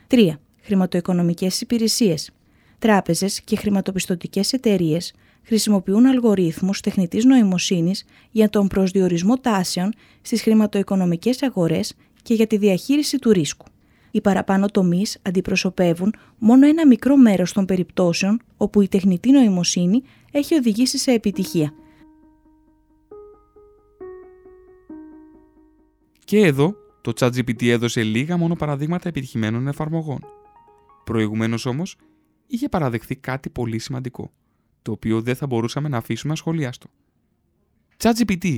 3. 0.08 0.40
Χρηματοοικονομικές 0.62 1.62
υπηρεσίες. 1.62 2.32
Τράπεζες 2.80 3.42
και 3.42 3.56
χρηματοπιστωτικές 3.56 4.54
εταιρείες 4.54 5.14
χρησιμοποιούν 5.44 6.06
αλγορίθμους 6.06 6.82
τεχνητής 6.82 7.26
νοημοσύνης 7.26 8.06
για 8.32 8.50
τον 8.50 8.68
προσδιορισμό 8.68 9.38
τάσεων 9.38 9.94
στις 10.22 10.42
χρηματοοικονομικές 10.42 11.44
αγορές 11.44 11.94
και 12.22 12.34
για 12.34 12.48
τη 12.48 12.58
διαχείριση 12.58 13.18
του 13.18 13.32
ρίσκου. 13.32 13.66
Οι 14.12 14.22
παραπάνω 14.22 14.68
τομείς 14.68 15.18
αντιπροσωπεύουν 15.22 16.14
μόνο 16.38 16.68
ένα 16.68 16.88
μικρό 16.88 17.18
μέρος 17.18 17.54
των 17.54 17.66
περιπτώσεων 17.66 18.42
όπου 18.58 18.82
η 18.82 18.88
τεχνητή 18.88 19.32
νοημοσύνη 19.32 20.04
έχει 20.32 20.56
οδηγήσει 20.56 20.98
σε 20.98 21.12
επιτυχία. 21.12 21.74
Και 26.26 26.40
εδώ 26.40 26.76
το 27.02 27.14
ChatGPT 27.20 27.68
έδωσε 27.68 28.04
λίγα 28.04 28.38
μόνο 28.38 28.56
παραδείγματα 28.56 29.10
επιτυχημένων 29.10 29.68
εφαρμογών. 29.68 30.20
Προηγουμένως 31.04 31.66
όμως, 31.66 31.96
είχε 32.50 32.70
παραδεχθεί 32.70 33.16
κάτι 33.16 33.50
πολύ 33.50 33.80
σημαντικό, 33.80 34.32
το 34.82 34.92
οποίο 34.92 35.22
δεν 35.22 35.36
θα 35.36 35.48
μπορούσαμε 35.48 35.90
να 35.90 35.98
αφήσουμε 35.98 36.34
ασχολιάστο. 36.34 36.90
ChatGPT. 37.98 38.58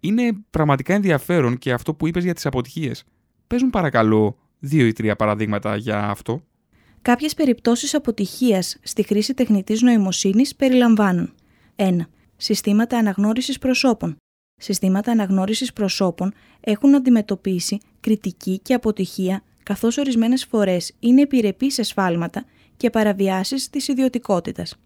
Είναι 0.00 0.32
πραγματικά 0.50 0.94
ενδιαφέρον 0.94 1.58
και 1.58 1.72
αυτό 1.72 1.94
που 1.94 2.06
είπες 2.06 2.24
για 2.24 2.34
τις 2.34 2.46
αποτυχίες. 2.46 3.04
Παίζουν 3.46 3.70
παρακαλώ 3.70 4.38
δύο 4.58 4.86
ή 4.86 4.92
τρία 4.92 5.16
παραδείγματα 5.16 5.76
για 5.76 6.08
αυτό. 6.08 6.42
Κάποιες 7.02 7.34
περιπτώσεις 7.34 7.94
αποτυχίας 7.94 8.78
στη 8.82 9.02
χρήση 9.02 9.34
τεχνητής 9.34 9.82
νοημοσύνης 9.82 10.56
περιλαμβάνουν 10.56 11.34
1. 11.76 11.98
Συστήματα 12.36 12.98
αναγνώρισης 12.98 13.58
προσώπων. 13.58 14.16
Συστήματα 14.56 15.10
αναγνώρισης 15.10 15.72
προσώπων 15.72 16.32
έχουν 16.60 16.94
αντιμετωπίσει 16.94 17.78
κριτική 18.00 18.58
και 18.58 18.74
αποτυχία 18.74 19.42
καθώς 19.62 19.96
ορισμένες 19.96 20.44
φορές 20.44 20.92
είναι 20.98 21.22
επιρρεπείς 21.22 21.74
σε 21.74 21.82
σφάλματα 21.82 22.44
και 22.76 22.90
παραβιάσεις 22.90 23.70
της 23.70 23.88
ιδιωτικότητας. 23.88 24.76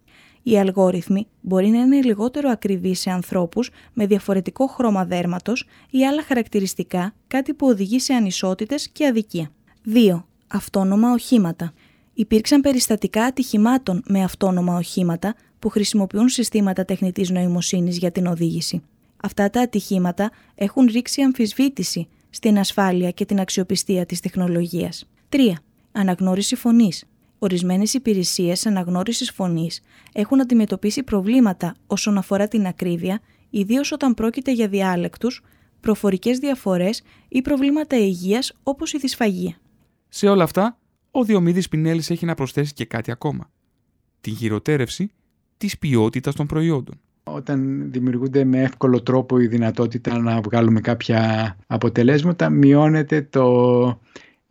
Οι 0.43 0.59
αλγόριθμοι 0.59 1.27
μπορεί 1.41 1.69
να 1.69 1.79
είναι 1.79 2.03
λιγότερο 2.03 2.51
ακριβείς 2.51 3.01
σε 3.01 3.11
ανθρώπους 3.11 3.71
με 3.93 4.07
διαφορετικό 4.07 4.67
χρώμα 4.67 5.05
δέρματος 5.05 5.67
ή 5.91 6.07
άλλα 6.07 6.23
χαρακτηριστικά, 6.23 7.15
κάτι 7.27 7.55
που 7.55 7.67
οδηγεί 7.67 7.99
σε 7.99 8.13
ανισότητες 8.13 8.89
και 8.89 9.07
αδικία. 9.07 9.51
2. 9.85 10.25
Αυτόνομα 10.47 11.13
οχήματα. 11.13 11.73
Υπήρξαν 12.15 12.61
περιστατικά 12.61 13.25
ατυχημάτων 13.25 14.03
με 14.07 14.23
αυτόνομα 14.23 14.77
οχήματα 14.77 15.35
που 15.59 15.69
χρησιμοποιούν 15.69 16.29
συστήματα 16.29 16.85
τεχνητής 16.85 17.31
νοημοσύνης 17.31 17.99
για 17.99 18.11
την 18.11 18.27
οδήγηση. 18.27 18.83
Αυτά 19.23 19.51
τα 19.51 19.61
ατυχήματα 19.61 20.31
έχουν 20.55 20.87
ρίξει 20.87 21.23
αμφισβήτηση 21.23 22.09
στην 22.31 22.59
ασφάλεια 22.59 23.11
και 23.11 23.25
την 23.25 23.41
αξιοπιστία 23.41 24.07
της 24.07 24.21
τεχνολογίας. 24.21 25.09
3. 25.29 25.37
Αναγνώριση 25.93 26.57
φωνής. 26.57 27.05
Ορισμένες 27.43 27.95
υπηρεσίες 27.95 28.67
αναγνώρισης 28.67 29.31
φωνής 29.31 29.81
έχουν 30.13 30.41
αντιμετωπίσει 30.41 31.03
προβλήματα 31.03 31.75
όσον 31.87 32.19
αφορά 32.19 32.49
την 32.49 32.67
ακρίβεια, 32.67 33.21
ιδίως 33.51 33.93
όταν 33.93 34.15
πρόκειται 34.15 34.53
για 34.53 34.69
διάλεκτους, 34.69 35.43
προφορικές 35.81 36.39
διαφορές 36.39 37.03
ή 37.29 37.43
προβλήματα 37.43 37.97
υγείας 37.97 38.53
όπως 38.63 38.93
η 38.93 38.99
δυσφαγία. 38.99 39.57
Σε 40.09 40.29
όλα 40.29 40.45
αυτά, 40.45 40.79
ο 41.11 41.25
Διομήδης 41.25 41.69
Πινέλης 41.69 42.11
έχει 42.11 42.25
να 42.25 42.35
προσθέσει 42.35 42.73
και 42.73 42.85
κάτι 42.85 43.11
ακόμα. 43.11 43.51
Την 44.21 44.33
γυροτέρευση 44.33 45.11
της 45.57 45.79
ποιότητας 45.79 46.35
των 46.35 46.47
προϊόντων. 46.47 47.01
Όταν 47.25 47.91
δημιουργούνται 47.91 48.45
με 48.45 48.63
εύκολο 48.63 49.03
τρόπο 49.03 49.41
η 49.41 49.47
δυνατότητα 49.47 50.19
να 50.19 50.41
βγάλουμε 50.41 50.81
κάποια 50.81 51.57
αποτελέσματα, 51.67 52.51
μειώνεται 52.51 53.23
το 53.23 54.01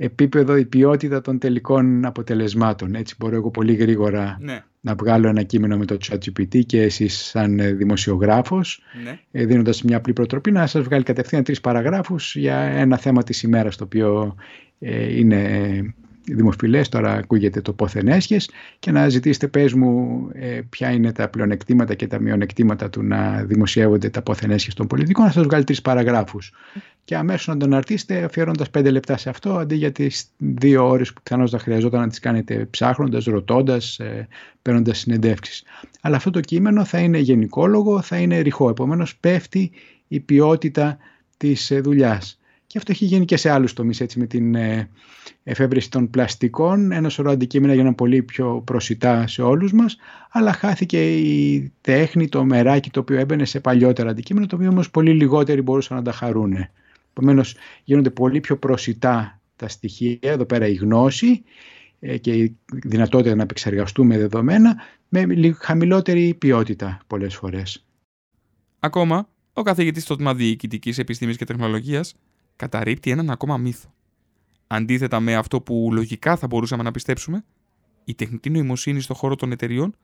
επίπεδο, 0.02 0.56
η 0.56 0.66
ποιότητα 0.66 1.22
των 1.22 1.40
τελικών 1.40 2.06
αποτελεσμάτων. 2.06 2.96
Έτσι 2.96 3.16
μπορώ 3.20 3.36
εγώ 3.36 3.52
πολύ 3.52 3.74
γρήγορα 3.74 4.38
ναι. 4.42 4.64
να 4.80 4.96
βγάλω 4.96 5.28
ένα 5.28 5.44
κείμενο 5.44 5.78
με 5.78 5.86
το 5.86 5.98
ChatGPT 6.10 6.66
και 6.66 6.82
εσείς 6.82 7.16
σαν 7.16 7.78
δημοσιογράφος, 7.78 8.82
ναι. 9.04 9.20
Ε, 9.32 9.46
δίνοντας 9.46 9.82
μια 9.84 9.98
απλή 9.98 10.14
προτροπή, 10.14 10.52
να 10.52 10.68
σας 10.68 10.84
βγάλει 10.84 11.04
κατευθείαν 11.04 11.44
τρεις 11.44 11.62
παραγράφους 11.62 12.36
για 12.36 12.58
ένα 12.58 12.98
θέμα 12.98 13.24
της 13.24 13.44
ημέρας, 13.44 13.76
το 13.76 13.84
οποίο 13.84 14.36
ε, 14.80 15.18
είναι 15.18 15.42
δημοφιλές, 16.34 16.89
τώρα 16.89 17.13
ακούγεται 17.13 17.62
το 17.62 17.74
πόθεν 17.74 18.08
έσχες 18.08 18.50
και 18.80 18.92
να 18.92 19.10
ζητήσετε 19.10 19.48
πες 19.48 19.74
μου 19.74 20.28
ε, 20.34 20.62
ποια 20.70 20.92
είναι 20.92 21.12
τα 21.12 21.28
πλεονεκτήματα 21.28 21.94
και 21.94 22.08
τα 22.08 22.20
μειονεκτήματα 22.20 22.89
του 22.89 23.04
να 23.04 23.44
δημοσιεύονται 23.44 24.10
τα 24.10 24.22
πόθεν 24.22 24.52
έσχες 24.52 24.74
των 24.74 24.88
πολιτικών, 24.88 25.26
να 25.26 25.32
σας 25.32 25.44
βγάλει 25.44 25.63
τρεις 25.63 25.82
παραγράφους. 25.82 26.52
Και 27.04 27.15
αμέσως 27.15 27.48
να 27.48 27.58
τον 27.58 27.74
αρτήσετε 27.74 28.24
αφιερώνοντας 28.24 28.70
πέντε 28.70 28.89
λεπτά 28.89 29.18
σε 29.18 29.30
αυτό, 29.30 29.58
αντί 29.58 29.76
για 29.76 29.92
τις 29.92 30.26
δύο 30.38 30.88
ώρες 30.88 31.13
που 31.13 31.22
πιθανώς 31.24 31.52
θα 31.52 31.60
χρειαζόταν 31.60 32.00
να 32.00 32.08
τις 32.08 32.20
κάνετε 32.20 32.68
ψάχνοντας, 32.70 33.26
ρωτώντας, 33.26 34.00
ε, 34.00 34.28
παίρνοντας 34.62 35.00
συνεντεύξεις. 35.00 35.63
Αλλά 36.02 36.15
αυτό 36.15 36.30
το 36.30 36.39
κείμενο 36.39 36.86
θα 36.86 37.00
είναι 37.00 37.18
γενικόλογο, 37.18 38.02
θα 38.02 38.18
είναι 38.18 38.39
ρηχό, 38.39 38.70
επομένως 38.70 39.18
πέφτει 39.18 39.72
η 40.08 40.20
ποιότητα 40.20 40.98
της 41.38 41.72
ε, 41.72 41.80
δουλειάς. 41.80 42.38
Και 42.71 42.77
αυτό 42.77 42.91
έχει 42.91 43.05
γίνει 43.05 43.25
και 43.25 43.38
σε 43.38 43.49
άλλους 43.49 43.73
τομείς, 43.73 44.01
έτσι, 44.01 44.19
με 44.19 44.25
την 44.25 44.55
ε, 44.55 44.89
εφεύρεση 45.43 45.91
των 45.91 46.10
πλαστικών. 46.10 46.91
Ένα 46.91 47.10
σωρό 47.10 47.32
αντικείμενα 47.32 47.73
έγιναν 47.73 47.95
πολύ 47.95 48.23
πιο 48.23 48.62
προσιτά 48.65 49.27
σε 49.27 49.41
όλους 49.41 49.73
μας, 49.73 49.97
αλλά 50.29 50.53
χάθηκε 50.53 51.17
η 51.17 51.71
τέχνη, 51.82 52.27
το 52.29 52.43
μεράκι 52.43 52.89
το 52.89 52.99
οποίο 52.99 53.17
έμπαινε 53.19 53.45
σε 53.45 53.60
παλιότερα 53.60 54.10
αντικείμενα, 54.10 54.45
το 54.45 54.55
οποίο 54.55 54.69
όμως 54.69 54.89
πολύ 54.89 55.13
λιγότεροι 55.13 55.62
μπορούσαν 55.62 55.97
να 55.97 56.03
τα 56.03 56.12
χαρούν. 56.12 56.55
Επομένως, 57.10 57.55
γίνονται 57.84 58.10
πολύ 58.10 58.39
πιο 58.39 58.58
προσιτά 58.58 59.41
τα 59.55 59.67
στοιχεία, 59.67 60.17
εδώ 60.19 60.45
πέρα 60.45 60.67
η 60.67 60.73
γνώση 60.73 61.43
ε, 61.99 62.17
και 62.17 62.34
η 62.34 62.58
δυνατότητα 62.84 63.36
να 63.36 63.43
επεξεργαστούμε 63.43 64.17
δεδομένα 64.17 64.75
με 65.10 65.27
χαμηλότερη 65.60 66.34
ποιότητα 66.34 66.99
πολλές 67.08 67.36
φορές. 67.36 67.86
Ακόμα, 68.79 69.29
ο 69.53 69.62
καθηγητής 69.62 70.03
στο 70.03 70.15
τμήμα 70.15 70.36
Διοικητικής 70.36 70.97
Επιστήμης 70.97 71.38
και 71.38 71.45
Τεχνολογίας 71.45 72.15
καταρρύπτει 72.60 73.12
έναν 73.12 73.30
ακόμα 73.30 73.58
μύθο. 73.58 73.93
Αντίθετα 74.67 75.19
με 75.19 75.36
αυτό 75.36 75.62
που 75.62 75.89
λογικά 75.91 76.36
θα 76.36 76.48
μπορούσαμε 76.48 76.84
να 76.84 76.91
πιστέψουμε, 76.91 77.45
η 78.04 78.15
τεχνητή 78.15 78.50
νοημοσύνη 78.50 79.02
στον 79.02 79.15
χώρο 79.15 79.36
των 79.36 79.52
εταιριών 79.52 79.95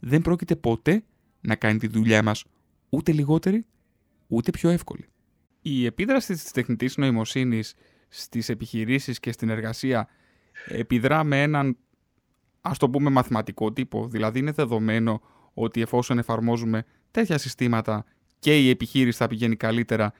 δεν 0.00 0.22
πρόκειται 0.22 0.56
ποτέ 0.56 1.04
να 1.40 1.54
κάνει 1.54 1.78
τη 1.78 1.86
δουλειά 1.86 2.22
μας 2.22 2.44
ούτε 2.88 3.12
λιγότερη, 3.12 3.66
ούτε 4.26 4.50
πιο 4.50 4.70
εύκολη. 4.70 5.06
Η 5.62 5.84
επίδραση 5.84 6.32
της 6.32 6.50
τεχνητής 6.50 6.96
νοημοσύνης 6.96 7.74
στις 8.08 8.48
επιχειρήσεις 8.48 9.20
και 9.20 9.32
στην 9.32 9.48
εργασία 9.48 10.08
επιδρά 10.68 11.24
με 11.24 11.42
έναν, 11.42 11.76
ας 12.60 12.78
το 12.78 12.90
πούμε, 12.90 13.10
μαθηματικό 13.10 13.72
τύπο. 13.72 14.08
Δηλαδή 14.08 14.38
είναι 14.38 14.52
δεδομένο 14.52 15.20
ότι 15.54 15.80
εφόσον 15.80 16.18
εφαρμόζουμε 16.18 16.84
τέτοια 17.10 17.38
συστήματα 17.38 18.04
και 18.38 18.58
η 18.60 18.70
επιχείρηση 18.70 19.18
θα 19.18 19.26
πηγαίνει 19.26 19.56
καλύτερα 19.56 20.12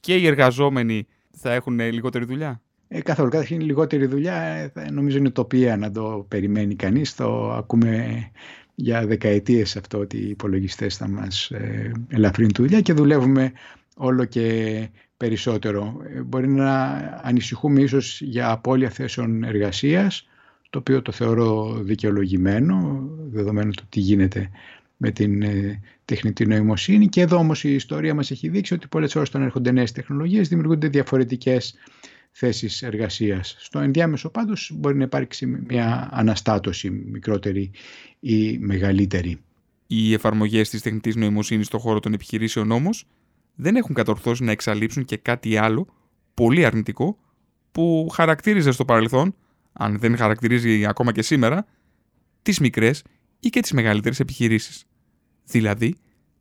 και 0.00 0.16
οι 0.16 0.26
εργαζόμενοι 0.26 1.06
θα 1.36 1.52
έχουν 1.52 1.80
λιγότερη 1.80 2.24
δουλειά; 2.24 2.60
Ε, 2.88 3.00
καθόλου. 3.00 3.30
Καταρχήν 3.30 3.60
λιγότερη 3.60 4.06
δουλειά 4.06 4.34
ε, 4.74 4.90
νομίζω 4.90 5.18
είναι 5.18 5.30
τοπία 5.30 5.76
να 5.76 5.90
το 5.90 6.26
περιμένει 6.28 6.74
κανείς. 6.74 7.14
Το 7.14 7.52
ακούμε 7.52 8.22
για 8.74 9.06
δεκαετίες 9.06 9.76
αυτό 9.76 9.98
ότι 9.98 10.16
οι 10.16 10.28
υπολογιστές 10.28 10.96
θα 10.96 11.08
μας 11.08 11.50
ε, 11.50 11.92
ελαφρύνουν 12.08 12.52
τη 12.52 12.62
δουλειά 12.62 12.80
και 12.80 12.92
δουλεύουμε 12.92 13.52
όλο 13.96 14.24
και 14.24 14.88
περισσότερο. 15.16 15.96
Ε, 16.16 16.22
μπορεί 16.22 16.48
να 16.48 16.84
ανησυχούμε 17.22 17.80
ίσως 17.80 18.20
για 18.20 18.50
απώλεια 18.50 18.90
θέσεων 18.90 19.44
εργασίας, 19.44 20.28
το 20.70 20.78
οποίο 20.78 21.02
το 21.02 21.12
θεωρώ 21.12 21.78
δικαιολογημένο, 21.82 23.08
δεδομένου 23.30 23.70
του 23.70 23.84
τι 23.88 24.00
γίνεται 24.00 24.50
με 25.02 25.10
την 25.10 25.42
ε, 25.42 25.80
τεχνητή 26.04 26.46
νοημοσύνη. 26.46 27.08
Και 27.08 27.20
εδώ 27.20 27.36
όμως 27.36 27.64
η 27.64 27.74
ιστορία 27.74 28.14
μας 28.14 28.30
έχει 28.30 28.48
δείξει 28.48 28.74
ότι 28.74 28.88
πολλές 28.88 29.14
ώρες 29.16 29.28
όταν 29.28 29.42
έρχονται 29.42 29.72
νέες 29.72 29.92
τεχνολογίες 29.92 30.48
δημιουργούνται 30.48 30.88
διαφορετικές 30.88 31.74
θέσεις 32.30 32.82
εργασίας. 32.82 33.56
Στο 33.58 33.78
ενδιάμεσο 33.78 34.30
πάντως 34.30 34.70
μπορεί 34.74 34.96
να 34.96 35.04
υπάρξει 35.04 35.46
μια 35.46 36.08
αναστάτωση 36.12 36.90
μικρότερη 36.90 37.70
ή 38.20 38.58
μεγαλύτερη. 38.58 39.40
Οι 39.86 40.12
εφαρμογές 40.12 40.68
της 40.70 40.82
τεχνητής 40.82 41.16
νοημοσύνης 41.16 41.66
στον 41.66 41.80
χώρο 41.80 42.00
των 42.00 42.12
επιχειρήσεων 42.12 42.70
όμως 42.70 43.06
δεν 43.54 43.76
έχουν 43.76 43.94
κατορθώσει 43.94 44.44
να 44.44 44.50
εξαλείψουν 44.50 45.04
και 45.04 45.16
κάτι 45.16 45.56
άλλο 45.56 45.86
πολύ 46.34 46.64
αρνητικό 46.64 47.18
που 47.72 48.08
χαρακτήριζε 48.12 48.70
στο 48.70 48.84
παρελθόν, 48.84 49.34
αν 49.72 49.98
δεν 49.98 50.16
χαρακτηρίζει 50.16 50.86
ακόμα 50.86 51.12
και 51.12 51.22
σήμερα, 51.22 51.66
τις 52.42 52.60
μικρές 52.60 53.02
ή 53.40 53.48
και 53.48 53.60
τις 53.60 53.72
μεγαλύτερες 53.72 54.20
επιχειρήσεις 54.20 54.86
δηλαδή 55.44 55.96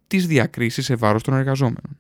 τις 0.08 0.28
διακρίσεις 0.28 0.86
σε 0.86 0.96
βάρος 0.96 1.24
των 1.24 1.34
εργαζόμενων. 1.34 2.00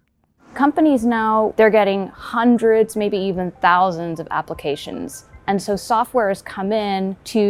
Companies 0.54 1.04
now, 1.06 1.54
they're 1.58 1.76
getting 1.82 2.02
hundreds, 2.34 2.96
maybe 2.96 3.18
even 3.32 3.52
thousands 3.62 4.20
of 4.20 4.28
applications. 4.42 5.10
And 5.50 5.58
so 5.68 5.74
software 5.94 6.30
has 6.34 6.42
come 6.56 6.72
in 6.92 7.02
to 7.36 7.44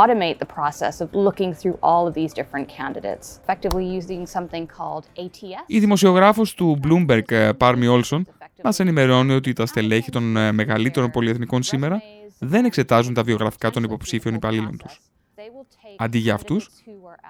automate 0.00 0.36
the 0.44 0.50
process 0.58 0.94
of 1.04 1.08
looking 1.26 1.50
through 1.60 1.76
all 1.88 2.02
of 2.08 2.12
these 2.18 2.32
different 2.40 2.66
candidates, 2.80 3.26
effectively 3.42 3.86
using 3.98 4.26
something 4.36 4.64
called 4.78 5.04
ATS. 5.24 5.64
Η 5.66 5.78
δημοσιογράφος 5.78 6.54
του 6.54 6.80
Bloomberg, 6.82 7.50
Πάρμι 7.56 7.86
Όλσον, 7.86 8.26
μας 8.62 8.80
ενημερώνει 8.80 9.32
ότι 9.34 9.52
τα 9.52 9.66
στελέχη 9.66 10.10
των 10.10 10.54
μεγαλύτερων 10.54 11.10
πολυεθνικών 11.10 11.62
σήμερα 11.62 12.02
δεν 12.38 12.64
εξετάζουν 12.64 13.14
τα 13.14 13.22
βιογραφικά 13.22 13.70
των 13.70 13.82
υποψήφιων 13.82 14.34
υπαλλήλων 14.34 14.76
τους. 14.76 15.00
Αντί 16.00 16.18
για 16.18 16.34
αυτούς, 16.34 16.70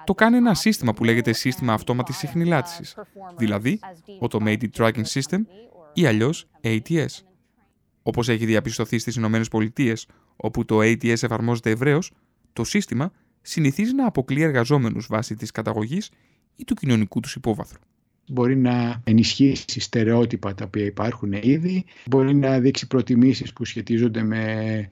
το 0.03 0.13
κάνει 0.13 0.37
ένα 0.37 0.53
σύστημα 0.53 0.93
που 0.93 1.03
λέγεται 1.03 1.33
σύστημα 1.33 1.73
αυτόματης 1.73 2.17
συχνηλάτησης, 2.17 2.95
δηλαδή 3.37 3.79
Automated 4.21 4.67
Tracking 4.77 5.05
System 5.05 5.39
ή 5.93 6.05
αλλιώς 6.05 6.47
ATS. 6.61 7.05
Όπως 8.03 8.29
έχει 8.29 8.45
διαπιστωθεί 8.45 8.97
στις 8.97 9.15
ΗΠΑ, 9.15 9.93
όπου 10.35 10.65
το 10.65 10.79
ATS 10.79 11.23
εφαρμόζεται 11.23 11.69
ευρέως, 11.69 12.11
το 12.53 12.63
σύστημα 12.63 13.11
συνηθίζει 13.41 13.93
να 13.93 14.05
αποκλεί 14.05 14.41
εργαζόμενους 14.41 15.07
βάσει 15.09 15.35
της 15.35 15.51
καταγωγής 15.51 16.11
ή 16.55 16.63
του 16.63 16.73
κοινωνικού 16.73 17.19
τους 17.19 17.35
υπόβαθρου. 17.35 17.79
Μπορεί 18.27 18.57
να 18.57 19.01
ενισχύσει 19.03 19.79
στερεότυπα 19.79 20.55
τα 20.55 20.65
οποία 20.65 20.85
υπάρχουν 20.85 21.33
ήδη, 21.33 21.85
μπορεί 22.05 22.35
να 22.35 22.59
δείξει 22.59 22.87
προτιμήσεις 22.87 23.53
που 23.53 23.65
σχετίζονται 23.65 24.23
με 24.23 24.91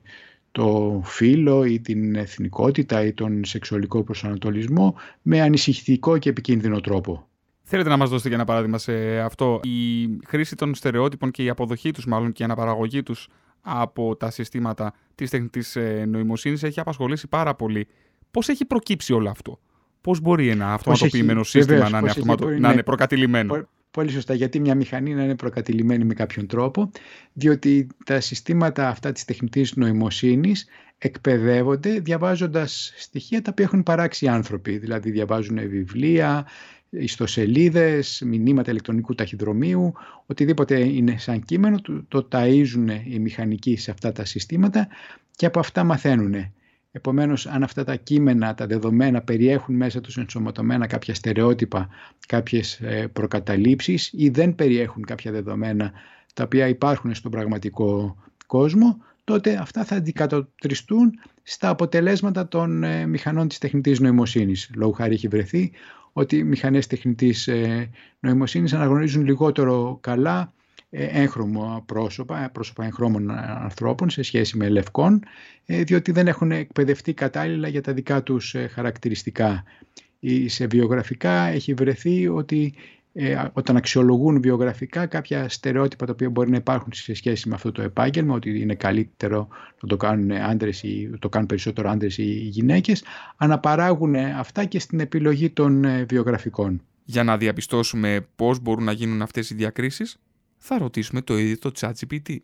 το 0.57 1.01
φύλλο 1.03 1.63
ή 1.63 1.79
την 1.79 2.15
εθνικότητα 2.15 3.05
ή 3.05 3.13
τον 3.13 3.45
σεξουαλικό 3.45 4.03
προσανατολισμό 4.03 4.95
με 5.21 5.41
ανησυχητικό 5.41 6.17
και 6.17 6.29
επικίνδυνο 6.29 6.79
τρόπο. 6.79 7.27
Θέλετε 7.63 7.89
να 7.89 7.97
μας 7.97 8.09
δώσετε 8.09 8.29
και 8.29 8.35
ένα 8.35 8.45
παράδειγμα 8.45 8.77
σε 8.77 9.19
αυτό; 9.19 9.59
Η 9.63 10.07
χρήση 10.25 10.55
των 10.55 10.75
στερεότυπων 10.75 11.31
και 11.31 11.43
η 11.43 11.49
αποδοχή 11.49 11.91
τους 11.91 12.05
μάλλον 12.05 12.31
και 12.31 12.41
η 12.41 12.45
αναπαραγωγή 12.45 13.03
τους 13.03 13.27
από 13.61 14.15
τα 14.15 14.31
συστήματα 14.31 14.93
της 15.15 15.29
τεχνητής 15.29 15.75
ε, 15.75 16.05
νοημοσύνης 16.07 16.63
έχει 16.63 16.79
απασχολήσει 16.79 17.27
πάρα 17.27 17.55
πολύ. 17.55 17.87
Πώς 18.31 18.49
έχει 18.49 18.65
προκύψει 18.65 19.13
όλο 19.13 19.29
αυτό; 19.29 19.59
Πώς 20.01 20.19
μπορεί 20.19 20.49
ένα 20.49 20.73
αυτοματοποιημένο 20.73 21.43
σύστημα 21.43 21.89
να, 21.89 21.97
είναι 21.97 22.09
αυτοματο... 22.09 22.49
να 22.49 22.71
είναι 22.71 22.83
προκατηλημένο; 22.83 23.67
Πολύ 23.97 24.09
σωστά, 24.11 24.33
γιατί 24.33 24.59
μια 24.59 24.75
μηχανή 24.75 25.13
να 25.13 25.23
είναι 25.23 25.35
προκατηλημένη 25.35 26.03
με 26.03 26.13
κάποιον 26.13 26.47
τρόπο, 26.47 26.91
διότι 27.33 27.87
τα 28.05 28.19
συστήματα 28.19 28.87
αυτά 28.87 29.11
της 29.11 29.25
τεχνητής 29.25 29.75
νοημοσύνης 29.75 30.65
εκπαιδεύονται 30.97 31.99
διαβάζοντας 31.99 32.93
στοιχεία 32.97 33.41
τα 33.41 33.49
οποία 33.51 33.65
έχουν 33.65 33.83
παράξει 33.83 34.25
οι 34.25 34.27
άνθρωποι. 34.27 34.77
Δηλαδή 34.77 35.11
διαβάζουν 35.11 35.69
βιβλία, 35.69 36.47
ιστοσελίδες, 36.89 38.21
μηνύματα 38.25 38.71
ηλεκτρονικού 38.71 39.15
ταχυδρομείου, 39.15 39.93
οτιδήποτε 40.25 40.79
είναι 40.79 41.17
σαν 41.17 41.43
κείμενο, 41.43 41.77
το 42.07 42.27
ταΐζουν 42.31 43.01
οι 43.05 43.19
μηχανικοί 43.19 43.75
σε 43.77 43.91
αυτά 43.91 44.11
τα 44.11 44.25
συστήματα 44.25 44.87
και 45.35 45.45
από 45.45 45.59
αυτά 45.59 45.83
μαθαίνουν. 45.83 46.51
Επομένως, 46.91 47.47
αν 47.47 47.63
αυτά 47.63 47.83
τα 47.83 47.95
κείμενα, 47.95 48.53
τα 48.53 48.67
δεδομένα 48.67 49.21
περιέχουν 49.21 49.75
μέσα 49.75 50.01
τους 50.01 50.17
ενσωματωμένα 50.17 50.87
κάποια 50.87 51.13
στερεότυπα, 51.13 51.89
κάποιες 52.27 52.79
ε, 52.79 53.07
προκαταλήψεις 53.07 54.09
ή 54.13 54.29
δεν 54.29 54.55
περιέχουν 54.55 55.05
κάποια 55.05 55.31
δεδομένα 55.31 55.91
τα 56.33 56.43
οποία 56.43 56.67
υπάρχουν 56.67 57.13
στον 57.13 57.31
πραγματικό 57.31 58.17
κόσμο, 58.47 58.97
τότε 59.23 59.57
αυτά 59.61 59.83
θα 59.83 59.95
αντικατοπτριστούν 59.95 61.11
στα 61.43 61.69
αποτελέσματα 61.69 62.47
των 62.47 62.83
ε, 62.83 63.05
μηχανών 63.05 63.47
της 63.47 63.57
τεχνητής 63.57 63.99
νοημοσύνης. 63.99 64.69
Λόγω 64.75 64.91
χάρη 64.91 65.13
έχει 65.13 65.27
βρεθεί 65.27 65.71
ότι 66.13 66.37
οι 66.37 66.43
μηχανές 66.43 66.87
τεχνητής 66.87 67.47
ε, 67.47 67.89
νοημοσύνης 68.19 68.73
αναγνωρίζουν 68.73 69.25
λιγότερο 69.25 69.97
καλά 70.01 70.39
ε, 70.41 70.56
έγχρωμα 70.89 71.83
πρόσωπα, 71.85 72.43
ε, 72.43 72.49
πρόσωπα 72.51 72.85
εγχρώμων 72.85 73.31
ανθρώπων 73.31 74.09
σε 74.09 74.21
σχέση 74.21 74.57
με 74.57 74.69
λευκών, 74.69 75.23
διότι 75.65 76.11
δεν 76.11 76.27
έχουν 76.27 76.51
εκπαιδευτεί 76.51 77.13
κατάλληλα 77.13 77.67
για 77.67 77.81
τα 77.81 77.93
δικά 77.93 78.23
τους 78.23 78.55
χαρακτηριστικά. 78.71 79.63
Σε 80.45 80.65
βιογραφικά 80.65 81.47
έχει 81.47 81.73
βρεθεί 81.73 82.27
ότι 82.27 82.73
όταν 83.53 83.75
αξιολογούν 83.75 84.41
βιογραφικά 84.41 85.05
κάποια 85.05 85.49
στερεότυπα 85.49 86.05
τα 86.05 86.11
οποία 86.11 86.29
μπορεί 86.29 86.49
να 86.49 86.57
υπάρχουν 86.57 86.93
σε 86.93 87.13
σχέση 87.13 87.49
με 87.49 87.55
αυτό 87.55 87.71
το 87.71 87.81
επάγγελμα, 87.81 88.35
ότι 88.35 88.59
είναι 88.59 88.75
καλύτερο 88.75 89.47
να 89.81 89.87
το 89.87 89.97
κάνουν 89.97 90.31
άντρες 90.31 90.83
ή 90.83 91.09
το 91.19 91.29
κάνουν 91.29 91.47
περισσότερο 91.47 91.89
άντρες 91.89 92.17
ή 92.17 92.23
γυναίκες, 92.31 93.03
αναπαράγουν 93.35 94.15
αυτά 94.15 94.65
και 94.65 94.79
στην 94.79 94.99
επιλογή 94.99 95.49
των 95.49 95.85
βιογραφικών. 96.07 96.81
Για 97.03 97.23
να 97.23 97.37
διαπιστώσουμε 97.37 98.27
πώς 98.35 98.59
μπορούν 98.59 98.83
να 98.83 98.91
γίνουν 98.91 99.21
αυτές 99.21 99.49
οι 99.49 99.55
διακρίσεις, 99.55 100.19
θα 100.57 100.77
ρωτήσουμε 100.77 101.21
το 101.21 101.37
ίδιο 101.37 101.57
το 101.57 101.71
ChatGPT. 101.79 102.37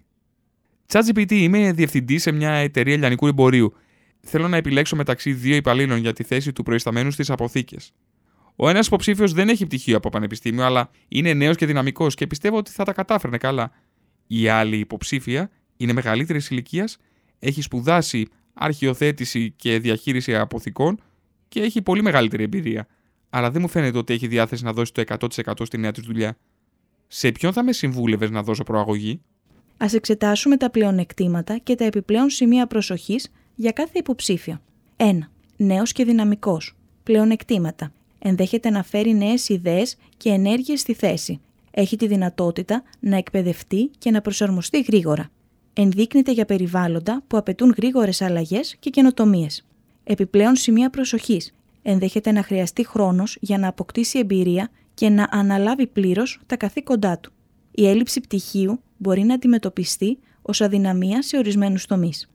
ChatGPT 0.88 1.32
είμαι 1.32 1.72
διευθυντής 1.72 2.22
σε 2.22 2.32
μια 2.32 2.52
εταιρεία 2.52 2.98
λιανικού 2.98 3.28
εμπορίου. 3.28 3.74
Θέλω 4.20 4.48
να 4.48 4.58
επιλέξω 4.58 4.96
μεταξύ 4.96 5.34
δύο 5.34 5.56
υπαλλήλων 5.56 5.98
για 5.98 6.14
τη 6.14 6.24
θέση 6.24 6.54
του 6.54 6.64
προϊσταμένου 6.64 7.12
στις 7.12 7.30
αποθήκες. 7.30 7.94
Ο 8.56 8.70
ένας 8.70 8.88
υποψήφιος 8.88 9.34
δεν 9.34 9.50
έχει 9.50 9.66
πτυχίο 9.66 9.98
από 9.98 10.10
πανεπιστήμιο, 10.10 10.64
αλλά 10.64 10.90
είναι 11.08 11.34
νέος 11.34 11.56
και 11.56 11.66
δυναμικός 11.66 12.16
και 12.16 12.28
πιστεύω 12.28 12.58
ότι 12.58 12.72
θα 12.72 12.84
τα 12.84 12.94
κατάφερνε 12.94 13.38
καλά. 13.38 13.72
Η 14.28 14.48
άλλη 14.48 14.78
υποψήφια 14.78 15.50
είναι 15.78 15.94
μεγαλύτερης 15.94 16.50
ηλικίας, 16.50 16.98
έχει 17.40 17.62
σπουδάσει 17.62 18.28
αρχιοθέτηση 18.54 19.52
και 19.52 19.80
διαχείριση 19.80 20.36
αποθηκών 20.36 21.02
και 21.48 21.62
έχει 21.62 21.82
πολύ 21.82 22.02
μεγαλύτερη 22.02 22.44
εμπειρία. 22.44 22.88
Αλλά 23.30 23.52
δεν 23.52 23.62
μου 23.62 23.68
φαίνεται 23.68 23.98
ότι 23.98 24.14
έχει 24.14 24.28
διάθεση 24.28 24.64
να 24.64 24.74
δώσει 24.74 24.94
το 24.94 25.04
100% 25.08 25.54
στη 25.66 25.78
νέα 25.78 25.92
της 25.92 26.04
δουλειά. 26.04 26.38
Σε 27.16 27.32
ποιον 27.32 27.54
θα 27.54 27.64
με 27.64 27.72
συμβούλευες 27.72 28.30
να 28.30 28.44
δώσω 28.44 28.64
προαγωγή; 28.64 29.22
Α 29.78 29.86
εξετάσουμε 29.94 30.58
τα 30.58 30.70
πλεονεκτήματα 30.70 31.58
και 31.58 31.76
τα 31.76 31.86
επιπλέον 31.86 32.30
σημεία 32.30 32.68
προσοχής 32.68 33.32
για 33.56 33.72
κάθε 33.72 34.00
υποψήφιο. 34.00 34.62
1. 34.98 35.04
Νέος 35.58 35.92
και 35.92 36.06
δυναμικός. 36.06 36.76
Πλεονεκτήματα 37.04 37.94
ενδέχεται 38.20 38.70
να 38.70 38.84
φέρει 38.84 39.14
νέες 39.14 39.50
ιδέες 39.50 39.96
και 40.18 40.30
ενέργειες 40.30 40.80
στη 40.80 40.94
θέση. 40.94 41.42
Έχει 41.72 41.96
τη 41.96 42.08
δυνατότητα 42.08 42.84
να 43.00 43.18
εκπαιδευτεί 43.18 43.92
και 43.98 44.12
να 44.12 44.22
προσαρμοστεί 44.22 44.82
γρήγορα. 44.82 45.30
Ενδείκνυται 45.74 46.32
για 46.32 46.46
περιβάλλοντα 46.46 47.24
που 47.28 47.38
απαιτούν 47.38 47.74
γρήγορες 47.78 48.22
αλλαγές 48.22 48.76
και 48.80 48.90
καινοτομίες. 48.90 49.66
Επιπλέον 50.04 50.56
σημεία 50.56 50.90
προσοχής. 50.90 51.54
Ενδέχεται 51.82 52.32
να 52.32 52.44
χρειαστεί 52.44 52.88
χρόνος 52.88 53.38
για 53.40 53.58
να 53.58 53.68
αποκτήσει 53.68 54.20
εμπειρία 54.20 54.70
και 54.94 55.10
να 55.10 55.28
αναλάβει 55.32 55.88
πλήρως 55.88 56.40
τα 56.46 56.58
καθήκοντά 56.58 57.18
του. 57.20 57.32
Η 57.72 57.88
έλλειψη 57.88 58.20
πτυχίου 58.20 58.80
μπορεί 58.98 59.24
να 59.24 59.34
αντιμετωπιστεί 59.34 60.18
ως 60.42 60.62
αδυναμία 60.62 61.22
σε 61.22 61.38
ορισμένους 61.38 61.86
τομείς. 61.86 62.30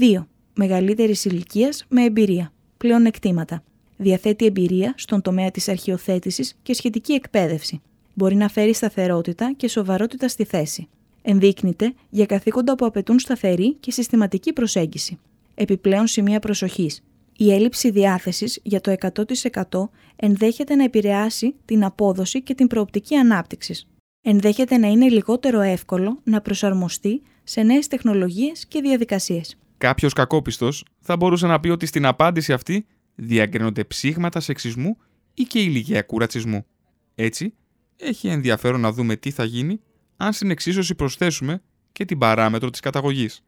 2. 0.00 0.26
Μεγαλύτερη 0.54 1.16
ηλικίας 1.24 1.84
με 1.88 2.04
εμπειρία. 2.04 2.52
Πλεονεκτήματα 2.76 3.62
διαθέτει 3.96 4.46
εμπειρία 4.46 4.94
στον 4.96 5.22
τομέα 5.22 5.50
της 5.50 5.68
αρχαιοθέτησης 5.68 6.56
και 6.62 6.74
σχετική 6.74 7.12
εκπαίδευση. 7.12 7.80
Μπορεί 8.14 8.34
να 8.34 8.48
φέρει 8.48 8.74
σταθερότητα 8.74 9.52
και 9.56 9.68
σοβαρότητα 9.68 10.28
στη 10.28 10.44
θέση. 10.44 10.88
Ενδείκνυται 11.22 11.94
για 12.10 12.26
καθήκοντα 12.26 12.74
που 12.74 12.84
απαιτούν 12.84 13.18
σταθερή 13.18 13.74
και 13.80 13.90
συστηματική 13.90 14.52
προσέγγιση. 14.52 15.18
Επιπλέον 15.54 16.06
σημεία 16.06 16.38
προσοχής. 16.38 17.02
Η 17.42 17.52
έλλειψη 17.52 17.90
διάθεσης 17.90 18.60
για 18.62 18.80
το 18.80 18.94
100% 19.00 19.88
ενδέχεται 20.16 20.74
να 20.74 20.84
επηρεάσει 20.84 21.54
την 21.64 21.84
απόδοση 21.84 22.42
και 22.42 22.54
την 22.54 22.66
προοπτική 22.66 23.16
ανάπτυξης. 23.16 23.86
Ενδέχεται 24.20 24.76
να 24.76 24.86
είναι 24.86 25.08
λιγότερο 25.08 25.60
εύκολο 25.60 26.20
να 26.24 26.40
προσαρμοστεί 26.40 27.22
σε 27.42 27.62
νέες 27.62 27.88
τεχνολογίες 27.88 28.66
και 28.66 28.80
διαδικασίες. 28.80 29.56
Κάποιος 29.78 30.12
κακόπιστος 30.12 30.84
θα 31.00 31.16
μπορούσε 31.16 31.46
να 31.46 31.60
πει 31.60 31.68
ότι 31.68 31.86
στην 31.86 32.06
απάντηση 32.06 32.52
αυτή 32.52 32.86
διακρίνονται 33.14 33.84
ψήγματα 33.84 34.40
σεξισμού 34.40 34.96
ή 35.34 35.42
και 35.42 35.60
ηλικιακού 35.60 36.18
ρατσισμού. 36.18 36.66
Έτσι, 37.14 37.54
έχει 37.96 38.28
ενδιαφέρον 38.28 38.80
να 38.80 38.92
δούμε 38.92 39.16
τι 39.16 39.30
θα 39.30 39.44
γίνει 39.44 39.80
αν 40.16 40.32
στην 40.32 40.50
εξίσωση 40.50 40.94
προσθέσουμε 40.94 41.62
και 41.92 42.04
την 42.04 42.18
παράμετρο 42.18 42.70
της 42.70 42.80
καταγωγής. 42.80 43.44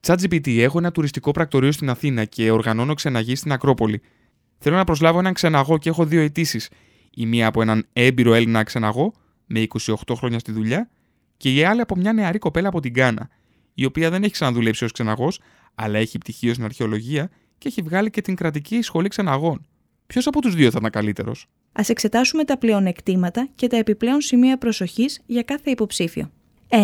ChatGPT 0.00 0.58
έχω 0.58 0.78
ένα 0.78 0.92
τουριστικό 0.92 1.30
πρακτορείο 1.30 1.72
στην 1.72 1.90
Αθήνα 1.90 2.24
και 2.24 2.50
οργανώνω 2.50 2.94
ξεναγή 2.94 3.34
στην 3.34 3.52
Ακρόπολη. 3.52 4.00
Θέλω 4.58 4.76
να 4.76 4.84
προσλάβω 4.84 5.18
έναν 5.18 5.32
ξεναγό 5.32 5.78
και 5.78 5.88
έχω 5.88 6.04
δύο 6.04 6.20
αιτήσεις. 6.20 6.70
Η 7.14 7.26
μία 7.26 7.46
από 7.46 7.62
έναν 7.62 7.86
έμπειρο 7.92 8.34
Έλληνα 8.34 8.62
ξεναγό 8.62 9.12
με 9.46 9.66
28 9.84 9.94
χρόνια 10.16 10.38
στη 10.38 10.52
δουλειά 10.52 10.90
και 11.36 11.54
η 11.54 11.64
άλλη 11.64 11.80
από 11.80 11.96
μια 11.96 12.12
νεαρή 12.12 12.38
κοπέλα 12.38 12.68
από 12.68 12.80
την 12.80 12.92
Κάνα, 12.94 13.28
η 13.74 13.84
οποία 13.84 14.10
δεν 14.10 14.22
έχει 14.22 14.32
ξαναδουλέψει 14.32 14.84
ως 14.84 14.92
ξεναγός, 14.92 15.40
αλλά 15.74 15.98
έχει 15.98 16.18
πτυχίο 16.18 16.52
στην 16.52 16.64
αρχαιολογία 16.64 17.30
και 17.58 17.68
έχει 17.68 17.82
βγάλει 17.82 18.10
και 18.10 18.20
την 18.20 18.34
κρατική 18.34 18.82
σχολή 18.82 19.08
ξεναγών. 19.08 19.66
Ποιος 20.06 20.26
από 20.26 20.40
τους 20.40 20.54
δύο 20.54 20.70
θα 20.70 20.76
ήταν 20.80 20.90
καλύτερος; 20.90 21.46
Α 21.72 21.82
εξετάσουμε 21.86 22.44
τα 22.44 22.58
πλεονεκτήματα 22.58 23.48
και 23.54 23.66
τα 23.66 23.76
επιπλέον 23.76 24.20
σημεία 24.20 24.58
προσοχής 24.58 25.20
για 25.26 25.42
κάθε 25.42 25.70
υποψήφιο. 25.70 26.30
1. 26.68 26.76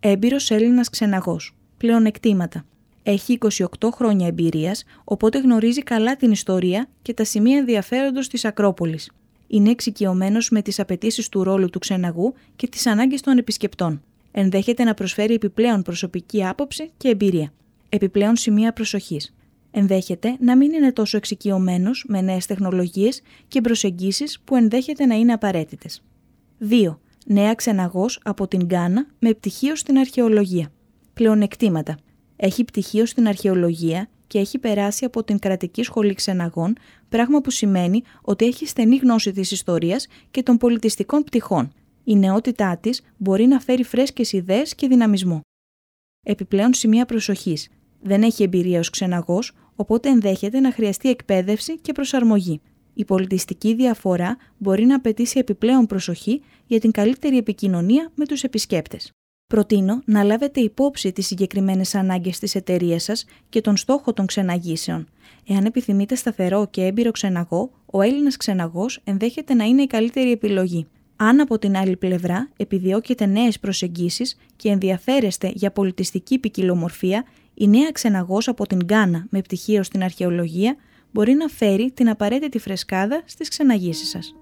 Έμπειρος 0.00 0.50
Έλληνας 0.50 0.90
ξεναγός. 0.90 1.55
Πλεονεκτήματα. 1.76 2.64
Έχει 3.02 3.38
28 3.40 3.64
χρόνια 3.92 4.26
εμπειρίας, 4.26 4.84
οπότε 5.04 5.38
γνωρίζει 5.38 5.82
καλά 5.82 6.16
την 6.16 6.30
ιστορία 6.30 6.88
και 7.02 7.14
τα 7.14 7.24
σημεία 7.24 7.58
ενδιαφέροντος 7.58 8.28
της 8.28 8.44
Ακρόπολης. 8.44 9.10
Είναι 9.46 9.70
εξοικειωμένος 9.70 10.50
με 10.50 10.62
τις 10.62 10.80
απαιτήσεις 10.80 11.28
του 11.28 11.42
ρόλου 11.42 11.70
του 11.70 11.78
ξεναγού 11.78 12.34
και 12.56 12.68
τις 12.68 12.86
ανάγκες 12.86 13.20
των 13.20 13.38
επισκεπτών. 13.38 14.02
Ενδέχεται 14.30 14.84
να 14.84 14.94
προσφέρει 14.94 15.34
επιπλέον 15.34 15.82
προσωπική 15.82 16.46
άποψη 16.46 16.90
και 16.96 17.08
εμπειρία. 17.08 17.52
Επιπλέον 17.88 18.36
σημεία 18.36 18.72
προσοχής 18.72 19.34
ενδέχεται 19.78 20.36
να 20.40 20.56
μην 20.56 20.72
είναι 20.72 20.92
τόσο 20.92 21.16
εξοικειωμένος 21.16 22.04
με 22.08 22.20
νέες 22.20 22.46
τεχνολογίες 22.46 23.22
και 23.48 23.60
προσεγγίσεις 23.60 24.40
που 24.44 24.56
ενδέχεται 24.56 25.06
να 25.06 25.14
είναι 25.14 25.32
απαραίτητες. 25.32 26.02
2. 26.58 26.98
Νέα 27.26 27.54
ξεναγός 27.54 28.20
από 28.24 28.48
την 28.48 28.64
Γκάνα 28.64 29.06
με 29.18 29.34
πτυχίο 29.34 29.76
στην 29.76 29.98
αρχαιολογία. 29.98 30.72
Πλεονεκτήματα. 31.20 31.98
Έχει 32.36 32.64
πτυχίο 32.64 33.06
στην 33.06 33.28
αρχαιολογία 33.28 34.08
και 34.26 34.38
έχει 34.38 34.58
περάσει 34.58 35.04
από 35.04 35.24
την 35.24 35.38
κρατική 35.38 35.82
σχολή 35.82 36.14
ξεναγών, 36.14 36.76
πράγμα 37.08 37.40
που 37.40 37.50
σημαίνει 37.50 38.02
ότι 38.22 38.44
έχει 38.46 38.66
στενή 38.66 38.96
γνώση 38.96 39.32
της 39.32 39.50
ιστορίας 39.50 40.06
και 40.30 40.42
των 40.42 40.56
πολιτιστικών 40.56 41.22
πτυχών. 41.22 41.72
Η 42.04 42.16
νεότητά 42.16 42.78
της 42.80 43.02
μπορεί 43.16 43.46
να 43.46 43.60
φέρει 43.60 43.84
φρέσκες 43.84 44.32
ιδέες 44.32 44.74
και 44.74 44.88
δυναμισμό. 44.88 45.40
Επιπλέον 46.22 46.74
σημεία 46.74 47.06
προσοχής. 47.06 47.68
Δεν 48.02 48.22
έχει 48.22 48.42
εμπειρία 48.42 48.78
ως 48.78 48.90
ξεναγός, 48.90 49.52
οπότε 49.76 50.08
ενδέχεται 50.08 50.60
να 50.60 50.72
χρειαστεί 50.72 51.08
εκπαίδευση 51.08 51.78
και 51.78 51.92
προσαρμογή. 51.92 52.60
Η 52.94 53.04
πολιτιστική 53.04 53.74
διαφορά 53.74 54.36
μπορεί 54.58 54.84
να 54.84 54.94
απαιτήσει 54.94 55.38
επιπλέον 55.38 55.86
προσοχή 55.86 56.42
για 56.66 56.80
την 56.80 56.90
καλύτερη 56.90 57.36
επικοινωνία 57.36 58.12
με 58.14 58.26
τους 58.26 58.42
επισκέπτες. 58.42 59.15
Προτείνω 59.46 60.02
να 60.04 60.22
λάβετε 60.22 60.60
υπόψη 60.60 61.12
τις 61.12 61.26
συγκεκριμένες 61.26 61.94
ανάγκες 61.94 62.38
της 62.38 62.54
εταιρείας 62.54 63.02
σας 63.02 63.24
και 63.48 63.60
τον 63.60 63.76
στόχο 63.76 64.12
των 64.12 64.26
ξεναγήσεων. 64.26 65.08
Εάν 65.46 65.64
επιθυμείτε 65.64 66.14
σταθερό 66.14 66.66
και 66.70 66.84
έμπειρο 66.84 67.10
ξεναγό, 67.10 67.70
ο 67.86 68.00
Έλληνας 68.00 68.36
ξεναγός 68.36 69.00
ενδέχεται 69.04 69.54
να 69.54 69.64
είναι 69.64 69.82
η 69.82 69.86
καλύτερη 69.86 70.30
επιλογή. 70.30 70.86
Αν 71.16 71.40
από 71.40 71.58
την 71.58 71.76
άλλη 71.76 71.96
πλευρά 71.96 72.48
επιδιώκετε 72.56 73.26
νέες 73.26 73.58
προσεγγίσεις 73.58 74.36
και 74.56 74.68
ενδιαφέρεστε 74.68 75.50
για 75.54 75.70
πολιτιστική 75.70 76.38
ποικιλομορφία, 76.38 77.24
η 77.54 77.68
νέα 77.68 77.90
ξεναγός 77.92 78.48
από 78.48 78.66
την 78.66 78.78
Γκάνα 78.84 79.26
με 79.30 79.40
πτυχίο 79.40 79.82
στην 79.82 80.02
αρχαιολογία 80.02 80.76
μπορεί 81.12 81.32
να 81.32 81.48
φέρει 81.48 81.90
την 81.90 82.08
απαραίτητη 82.08 82.58
φρεσκάδα 82.58 83.22
στις 83.24 83.48
ξεναγήσεις 83.48 84.08
σας. 84.08 84.34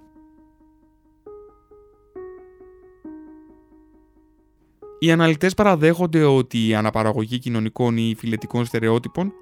Οι 5.05 5.11
αναλυτές 5.11 5.55
παραδέχονται 5.55 6.25
ότι 6.25 6.69
η 6.69 6.75
αναπαραγωγή 6.75 7.39
κοινωνικών 7.39 7.97
ή 7.97 8.15
φιλετικών 8.19 8.65
στερεότυπων 8.65 9.33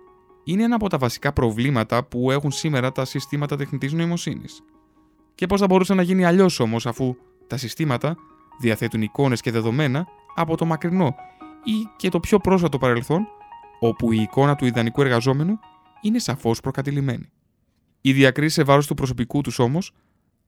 είναι 0.44 0.62
ένα 0.62 0.74
από 0.74 0.88
τα 0.88 0.98
βασικά 0.98 1.32
προβλήματα 1.32 2.04
που 2.04 2.30
έχουν 2.30 2.50
σήμερα 2.50 2.92
τα 2.92 3.04
συστήματα 3.04 3.56
τεχνητής 3.56 3.92
νοημοσύνης. 3.92 4.60
Και 5.34 5.46
πώς 5.46 5.60
θα 5.60 5.66
μπορούσε 5.66 5.94
να 5.94 6.02
γίνει 6.02 6.24
αλλιώς 6.24 6.60
όμως, 6.60 6.86
αφού 6.86 7.16
τα 7.46 7.56
συστήματα 7.56 8.16
διαθέτουν 8.60 9.02
εικόνες 9.02 9.40
και 9.40 9.50
δεδομένα 9.50 10.06
από 10.34 10.56
το 10.56 10.64
μακρινό 10.64 11.14
ή 11.64 11.72
και 11.96 12.08
το 12.08 12.20
πιο 12.20 12.38
πρόσφατο 12.38 12.78
παρελθόν, 12.78 13.26
όπου 13.80 14.12
η 14.12 14.20
εικόνα 14.20 14.54
του 14.54 14.64
ιδανικού 14.64 15.00
εργαζόμενου 15.00 15.58
είναι 16.00 16.18
σαφώς 16.18 16.60
προκατηλημένη. 16.60 17.30
Η 18.00 18.12
διακρίση 18.12 18.54
σε 18.54 18.62
βάρος 18.62 18.86
του 18.86 18.94
προσωπικού 18.94 19.40
τους 19.40 19.58
όμως 19.58 19.92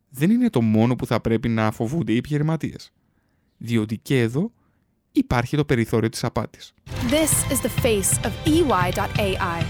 δεν 0.08 0.30
είναι 0.30 0.50
το 0.50 0.60
μόνο 0.60 0.96
που 0.96 1.06
θα 1.06 1.20
πρέπει 1.20 1.48
να 1.48 1.70
φοβούνται 1.70 2.12
οι 2.12 2.16
επιχειρηματίες. 2.16 2.92
Διότι 3.56 3.98
και 3.98 4.20
εδώ 4.20 4.50
υπάρχει 5.14 5.56
το 5.56 5.64
περιθώριο 5.64 6.08
της 6.08 6.24
απάτης. 6.24 6.72
This 7.10 7.52
is 7.52 7.60
the 7.66 7.84
face 7.84 8.26
of 8.26 8.32
EY.ai. 8.46 9.62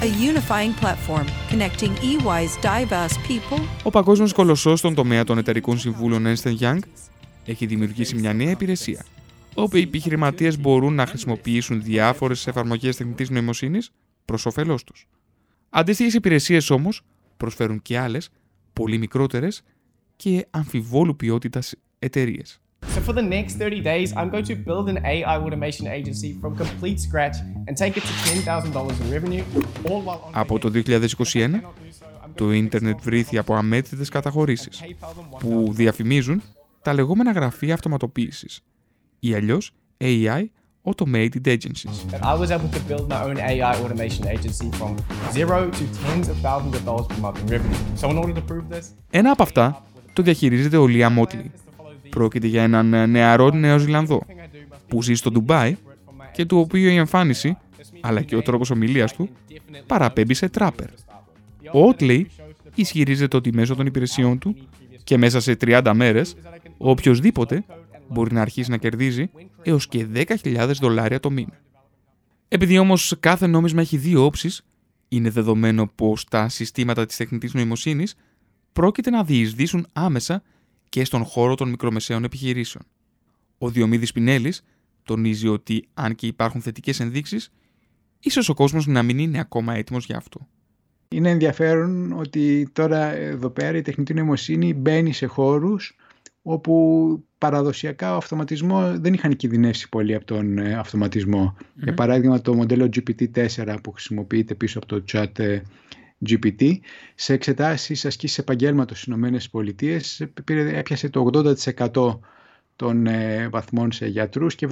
A 0.00 0.08
unifying 0.30 0.74
platform 0.82 1.26
connecting 1.50 1.92
EY's 2.10 2.54
diverse 2.62 3.16
people. 3.28 3.62
Ο 3.82 3.90
παγκόσμιος 3.90 4.32
κολοσσός 4.32 4.78
στον 4.78 4.94
τομέα 4.94 5.24
των 5.24 5.38
εταιρικών 5.38 5.78
συμβούλων 5.78 6.24
Ernst 6.26 6.58
Young 6.60 6.78
έχει 7.44 7.66
δημιουργήσει 7.66 8.14
μια 8.14 8.32
νέα 8.32 8.50
υπηρεσία, 8.50 9.04
όπου 9.54 9.76
οι 9.76 9.80
επιχειρηματίες 9.80 10.60
μπορούν 10.60 10.94
να 10.94 11.06
χρησιμοποιήσουν 11.06 11.82
διάφορες 11.82 12.46
εφαρμογές 12.46 12.96
τεχνητής 12.96 13.30
νοημοσύνης 13.30 13.90
προς 14.24 14.46
όφελός 14.46 14.84
τους. 14.84 15.06
Αντίστοιχες 15.70 16.14
υπηρεσίες 16.14 16.70
όμως 16.70 17.02
προσφέρουν 17.36 17.82
και 17.82 17.98
άλλες, 17.98 18.28
πολύ 18.72 18.98
μικρότερες 18.98 19.62
και 20.16 20.46
αμφιβόλου 20.50 21.16
ποιότητας 21.16 21.74
εταιρείες. 21.98 22.61
So 22.94 23.00
for 23.00 23.12
the 23.12 23.22
next 23.22 23.56
30 23.56 23.80
days, 23.80 24.12
I'm 24.16 24.28
going 24.30 24.44
to 24.44 24.54
build 24.54 24.88
an 24.88 24.98
AI 25.04 25.36
automation 25.38 25.86
agency 25.86 26.36
from 26.40 26.56
complete 26.56 26.98
scratch 27.00 27.36
and 27.66 27.76
take 27.76 27.96
it 27.96 28.02
to 28.02 28.12
$10,000 28.12 29.00
in 29.00 29.10
revenue, 29.10 29.44
all 29.88 30.02
while 30.02 30.20
on 30.24 30.30
Από 30.32 30.58
το 30.58 30.70
2021, 30.74 31.60
το 32.34 32.50
ίντερνετ 32.52 32.98
βρήθη 33.02 33.38
από 33.38 33.54
αμέτρητες 33.54 34.08
καταχωρήσεις 34.08 34.82
που 35.38 35.68
διαφημίζουν 35.72 36.42
τα 36.82 36.92
λεγόμενα 36.92 37.32
γραφεία 37.32 37.74
αυτοματοποίησης 37.74 38.60
ή 39.20 39.34
αλλιώς 39.34 39.72
AI 40.00 40.44
Automated 40.84 41.46
Agencies. 41.46 41.96
I 42.22 42.34
was 42.42 42.50
able 42.50 42.70
to 42.78 42.80
build 42.90 43.08
my 43.08 43.22
own 43.28 43.36
AI 43.38 43.74
automation 43.82 44.24
agency 44.36 44.68
from 44.78 44.90
zero 45.36 45.58
to 45.78 45.84
tens 46.02 46.26
of 46.32 46.36
thousands 46.48 46.74
of 46.78 46.82
dollars 46.84 47.06
per 47.12 47.18
month 47.24 47.38
in 47.42 47.46
revenue. 47.54 47.80
So 48.00 48.04
in 48.10 48.16
order 48.18 48.34
to 48.40 48.44
prove 48.52 48.64
this, 48.76 48.84
Ένα 49.10 49.30
από 49.30 49.42
αυτά 49.42 49.82
το 50.12 50.22
διαχειρίζεται 50.22 50.76
ο 50.76 50.86
Λία 50.86 51.10
Μότλι. 51.10 51.50
Πρόκειται 52.16 52.46
για 52.46 52.62
έναν 52.62 53.10
νεαρό 53.10 53.50
Νέο 53.50 53.78
Ζηλανδό 53.78 54.22
που 54.88 55.02
ζει 55.02 55.14
στο 55.14 55.30
Ντουμπάι 55.30 55.76
και 56.32 56.44
του 56.44 56.58
οποίου 56.58 56.90
η 56.90 56.96
εμφάνιση, 56.96 57.56
αλλά 58.00 58.22
και 58.22 58.36
ο 58.36 58.42
τρόπος 58.42 58.70
ομιλίας 58.70 59.12
του, 59.12 59.28
παραπέμπει 59.86 60.34
σε 60.34 60.48
τράπερ. 60.48 60.86
Ο 61.72 61.88
Ότλεϊ 61.88 62.30
ισχυρίζεται 62.74 63.36
ότι 63.36 63.52
μέσω 63.52 63.74
των 63.74 63.86
υπηρεσιών 63.86 64.38
του 64.38 64.56
και 65.04 65.18
μέσα 65.18 65.40
σε 65.40 65.56
30 65.60 65.92
μέρες, 65.94 66.34
ο 66.78 66.90
οποιοδήποτε 66.90 67.64
μπορεί 68.08 68.34
να 68.34 68.40
αρχίσει 68.40 68.70
να 68.70 68.76
κερδίζει 68.76 69.30
έως 69.62 69.88
και 69.88 70.06
10.000 70.14 70.72
δολάρια 70.80 71.20
το 71.20 71.30
μήνα. 71.30 71.60
Επειδή 72.48 72.78
όμως 72.78 73.14
κάθε 73.20 73.46
νόμισμα 73.46 73.80
έχει 73.80 73.96
δύο 73.96 74.24
όψεις, 74.24 74.62
είναι 75.08 75.30
δεδομένο 75.30 75.90
πως 75.94 76.24
τα 76.24 76.48
συστήματα 76.48 77.06
της 77.06 77.16
τεχνητής 77.16 77.54
νοημοσύνης 77.54 78.14
πρόκειται 78.72 79.10
να 79.10 79.24
διεισδύσουν 79.24 79.86
άμεσα 79.92 80.42
και 80.92 81.04
στον 81.04 81.24
χώρο 81.24 81.54
των 81.54 81.68
μικρομεσαίων 81.68 82.24
επιχειρήσεων. 82.24 82.84
Ο 83.58 83.70
Διομήδης 83.70 84.12
Πινέλης 84.12 84.64
τονίζει 85.02 85.48
ότι 85.48 85.88
αν 85.94 86.14
και 86.14 86.26
υπάρχουν 86.26 86.60
θετικές 86.60 87.00
ενδείξεις, 87.00 87.52
ίσως 88.20 88.48
ο 88.48 88.54
κόσμος 88.54 88.86
να 88.86 89.02
μην 89.02 89.18
είναι 89.18 89.38
ακόμα 89.38 89.74
έτοιμος 89.74 90.06
για 90.06 90.16
αυτό. 90.16 90.48
Είναι 91.08 91.30
ενδιαφέρον 91.30 92.12
ότι 92.12 92.68
τώρα 92.72 93.12
εδώ 93.12 93.50
πέρα 93.50 93.76
η 93.76 93.82
τεχνητή 93.82 94.14
νοημοσύνη 94.14 94.74
μπαίνει 94.74 95.12
σε 95.12 95.26
χώρους 95.26 95.96
όπου 96.42 97.24
παραδοσιακά 97.38 98.14
ο 98.14 98.16
αυτοματισμό 98.16 98.98
δεν 98.98 99.14
είχαν 99.14 99.36
κινδυνεύσει 99.36 99.88
πολύ 99.88 100.14
από 100.14 100.24
τον 100.24 100.58
ε, 100.58 100.74
αυτοματισμο 100.74 101.56
Για 101.74 101.94
παράδειγμα 101.94 102.40
το 102.40 102.54
μοντέλο 102.54 102.84
GPT-4 102.84 103.76
που 103.82 103.92
χρησιμοποιείται 103.92 104.54
πίσω 104.54 104.78
από 104.78 104.86
το 104.86 105.04
chat 105.12 105.38
ε, 105.38 105.60
GPT 106.28 106.78
σε 107.14 107.32
εξετάσεις 107.32 108.04
ασκήσεις 108.04 108.38
επαγγέλματος 108.38 108.96
στις 108.96 109.08
Ηνωμένες 109.08 109.50
Πολιτείες 109.50 110.28
έπιασε 110.72 111.08
το 111.08 111.30
80% 111.90 112.18
των 112.76 113.06
ε, 113.06 113.48
βαθμών 113.48 113.92
σε 113.92 114.06
γιατρούς 114.06 114.54
και 114.54 114.68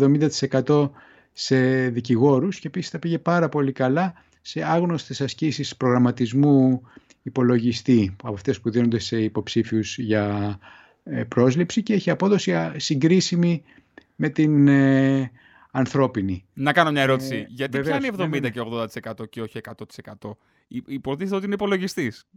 70% 0.65 0.91
σε 1.33 1.89
δικηγόρους 1.89 2.59
και 2.59 2.67
επίσης 2.67 2.91
τα 2.91 2.99
πήγε 2.99 3.19
πάρα 3.19 3.49
πολύ 3.49 3.73
καλά 3.73 4.15
σε 4.41 4.63
άγνωστες 4.63 5.21
ασκήσεις 5.21 5.77
προγραμματισμού 5.77 6.83
υπολογιστή 7.23 8.17
από 8.23 8.35
αυτές 8.35 8.61
που 8.61 8.71
δίνονται 8.71 8.99
σε 8.99 9.23
υποψήφιους 9.23 9.99
για 9.99 10.59
ε, 11.05 11.25
πρόσληψη 11.25 11.83
και 11.83 11.93
έχει 11.93 12.11
απόδοση 12.11 12.55
συγκρίσιμη 12.77 13.63
με 14.17 14.29
την 14.29 14.69
ε, 14.69 15.31
ανθρώπινη. 15.71 16.45
Να 16.53 16.73
κάνω 16.73 16.91
μια 16.91 17.03
ερώτηση. 17.03 17.37
Ε, 17.37 17.47
Γιατί 17.49 17.77
βεβαίως, 17.77 17.99
πιάνει 17.99 18.17
70 18.23 18.29
ναι, 18.29 18.39
ναι. 18.39 18.51
και 18.51 18.61
80% 19.21 19.31
και 19.31 19.41
όχι 19.41 19.61
100%. 20.21 20.31
Υ- 20.73 20.89
Υποτίθεται 20.89 21.37
ότι 21.37 21.45
είναι 21.45 21.55
υπολογιστής. 21.55 22.29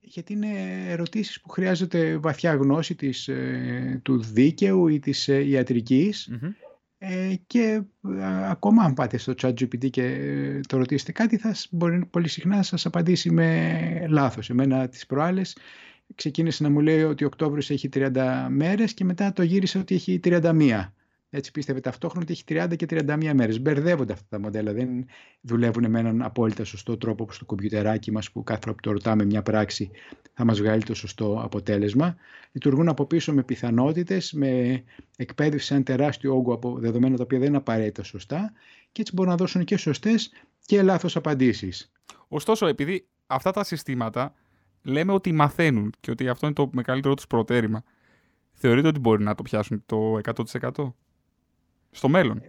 Γιατί 0.00 0.32
είναι 0.32 0.48
ερωτήσεις 0.88 1.40
που 1.40 1.48
χρειάζεται 1.48 2.16
βαθιά 2.16 2.54
γνώση 2.54 2.94
της, 2.94 3.28
ε, 3.28 4.00
του 4.04 4.22
δίκαιου 4.22 4.88
ή 4.88 4.98
της 4.98 5.28
ε, 5.28 5.44
ιατρικής 5.48 6.26
ε, 6.98 7.34
και 7.46 7.82
ε, 8.18 8.48
ακόμα 8.50 8.82
αν 8.84 8.94
πάτε 8.94 9.16
στο 9.16 9.34
chat 9.42 9.48
GPT 9.52 9.90
και 9.90 10.02
ε, 10.04 10.60
το 10.68 10.76
ρωτήσετε 10.76 11.12
κάτι 11.12 11.36
θα 11.36 11.54
σ- 11.54 11.68
μπορεί 11.70 12.06
πολύ 12.06 12.28
συχνά 12.28 12.56
να 12.56 12.62
σας 12.62 12.86
απαντήσει 12.86 13.30
με 13.30 14.06
λάθος. 14.08 14.50
Εμένα 14.50 14.88
τις 14.88 15.06
προάλλες 15.06 15.56
ξεκίνησε 16.14 16.62
να 16.62 16.70
μου 16.70 16.80
λέει 16.80 17.02
ότι 17.02 17.24
ο 17.24 17.26
Οκτώβριος 17.26 17.70
έχει 17.70 17.88
30 17.94 18.46
μέρες 18.50 18.94
και 18.94 19.04
μετά 19.04 19.32
το 19.32 19.42
γύρισε 19.42 19.78
ότι 19.78 19.94
έχει 19.94 20.20
31. 20.24 20.92
Έτσι 21.36 21.50
πίστευε 21.50 21.80
ταυτόχρονα 21.80 22.22
ότι 22.22 22.32
έχει 22.32 22.44
30 22.48 22.76
και 22.76 22.86
31 22.90 23.32
μέρες. 23.34 23.60
Μπερδεύονται 23.60 24.12
αυτά 24.12 24.26
τα 24.28 24.40
μοντέλα, 24.40 24.72
δεν 24.72 25.06
δουλεύουν 25.40 25.90
με 25.90 25.98
έναν 25.98 26.22
απόλυτα 26.22 26.64
σωστό 26.64 26.96
τρόπο 26.96 27.22
όπως 27.22 27.38
το 27.38 27.44
κομπιουτεράκι 27.44 28.12
μας 28.12 28.30
που 28.30 28.42
κάθε 28.42 28.60
φορά 28.60 28.74
που 28.74 28.80
το 28.80 28.90
ρωτάμε 28.92 29.24
μια 29.24 29.42
πράξη 29.42 29.90
θα 30.34 30.44
μας 30.44 30.58
βγάλει 30.60 30.82
το 30.82 30.94
σωστό 30.94 31.40
αποτέλεσμα. 31.44 32.16
Λειτουργούν 32.52 32.88
από 32.88 33.06
πίσω 33.06 33.32
με 33.32 33.42
πιθανότητες, 33.42 34.32
με 34.32 34.82
εκπαίδευση 35.16 35.66
σε 35.66 35.74
ένα 35.74 35.82
τεράστιο 35.82 36.36
όγκο 36.36 36.54
από 36.54 36.78
δεδομένα 36.78 37.16
τα 37.16 37.22
οποία 37.22 37.38
δεν 37.38 37.48
είναι 37.48 37.56
απαραίτητα 37.56 38.02
σωστά 38.02 38.52
και 38.92 39.00
έτσι 39.00 39.12
μπορούν 39.14 39.30
να 39.30 39.36
δώσουν 39.36 39.64
και 39.64 39.76
σωστές 39.76 40.32
και 40.66 40.82
λάθος 40.82 41.16
απαντήσεις. 41.16 41.92
Ωστόσο, 42.28 42.66
επειδή 42.66 43.06
αυτά 43.26 43.50
τα 43.50 43.64
συστήματα 43.64 44.34
λέμε 44.82 45.12
ότι 45.12 45.32
μαθαίνουν 45.32 45.92
και 46.00 46.10
ότι 46.10 46.28
αυτό 46.28 46.46
είναι 46.46 46.54
το 46.54 46.70
μεγαλύτερο 46.72 47.14
τους 47.14 47.26
προτέρημα, 47.26 47.84
θεωρείτε 48.52 48.88
ότι 48.88 48.98
μπορεί 48.98 49.22
να 49.22 49.34
το 49.34 49.42
πιάσουν 49.42 49.82
το 49.86 50.18
100% 50.52 50.94
στο 51.94 52.08
μέλλον. 52.08 52.42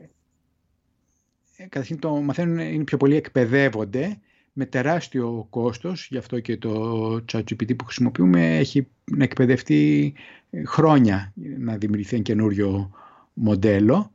Ε, 1.58 1.64
Καταρχήν 1.64 2.00
το 2.00 2.16
μαθαίνουν 2.16 2.58
είναι 2.60 2.84
πιο 2.84 2.98
πολύ 2.98 3.16
εκπαιδεύονται 3.16 4.20
με 4.54 4.66
τεράστιο 4.66 5.48
κόστος, 5.50 6.08
γι' 6.12 6.18
αυτό 6.18 6.40
και 6.40 6.58
το 6.58 7.14
ChatGPT 7.32 7.76
που 7.78 7.86
χρησιμοποιούμε 7.86 8.58
έχει 8.58 8.88
να 9.04 9.24
εκπαιδευτεί 9.24 10.14
ε, 10.50 10.64
χρόνια 10.64 11.34
να 11.58 11.78
δημιουργηθεί 11.78 12.16
ένα 12.16 12.24
καινούριο 12.24 12.92
μοντέλο. 13.34 14.12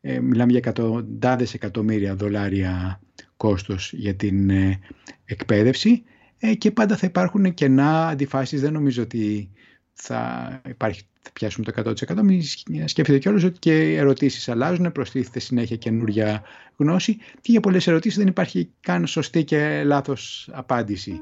Ε, 0.00 0.20
μιλάμε 0.20 0.50
για 0.50 0.58
εκατοντάδες 0.58 1.54
εκατομμύρια 1.54 2.14
δολάρια 2.14 3.00
κόστος 3.36 3.92
για 3.92 4.14
την 4.14 4.50
ε, 4.50 4.78
εκπαίδευση 5.24 6.02
ε, 6.38 6.54
και 6.54 6.70
πάντα 6.70 6.96
θα 6.96 7.06
υπάρχουν 7.06 7.54
κενά 7.54 8.08
αντιφάσεις. 8.08 8.60
Δεν 8.60 8.72
νομίζω 8.72 9.02
ότι 9.02 9.50
θα, 9.92 10.60
υπάρχει, 10.68 11.02
θα 11.20 11.30
πιάσουμε 11.32 11.72
το 11.72 11.94
100%. 12.08 12.22
Μην 12.22 12.42
σκέφτεται 12.84 13.18
κιόλας 13.18 13.44
ότι 13.44 13.58
και 13.58 13.90
οι 13.90 13.94
ερωτήσεις 13.94 14.48
αλλάζουν, 14.48 14.92
προστίθεται 14.92 15.38
συνέχεια 15.38 15.76
καινούρια 15.76 16.42
γνώση 16.76 17.16
και 17.16 17.52
για 17.52 17.60
πολλές 17.60 17.86
ερωτήσεις 17.86 18.18
δεν 18.18 18.26
υπάρχει 18.26 18.70
καν 18.80 19.06
σωστή 19.06 19.44
και 19.44 19.82
λάθος 19.84 20.48
απάντηση. 20.52 21.20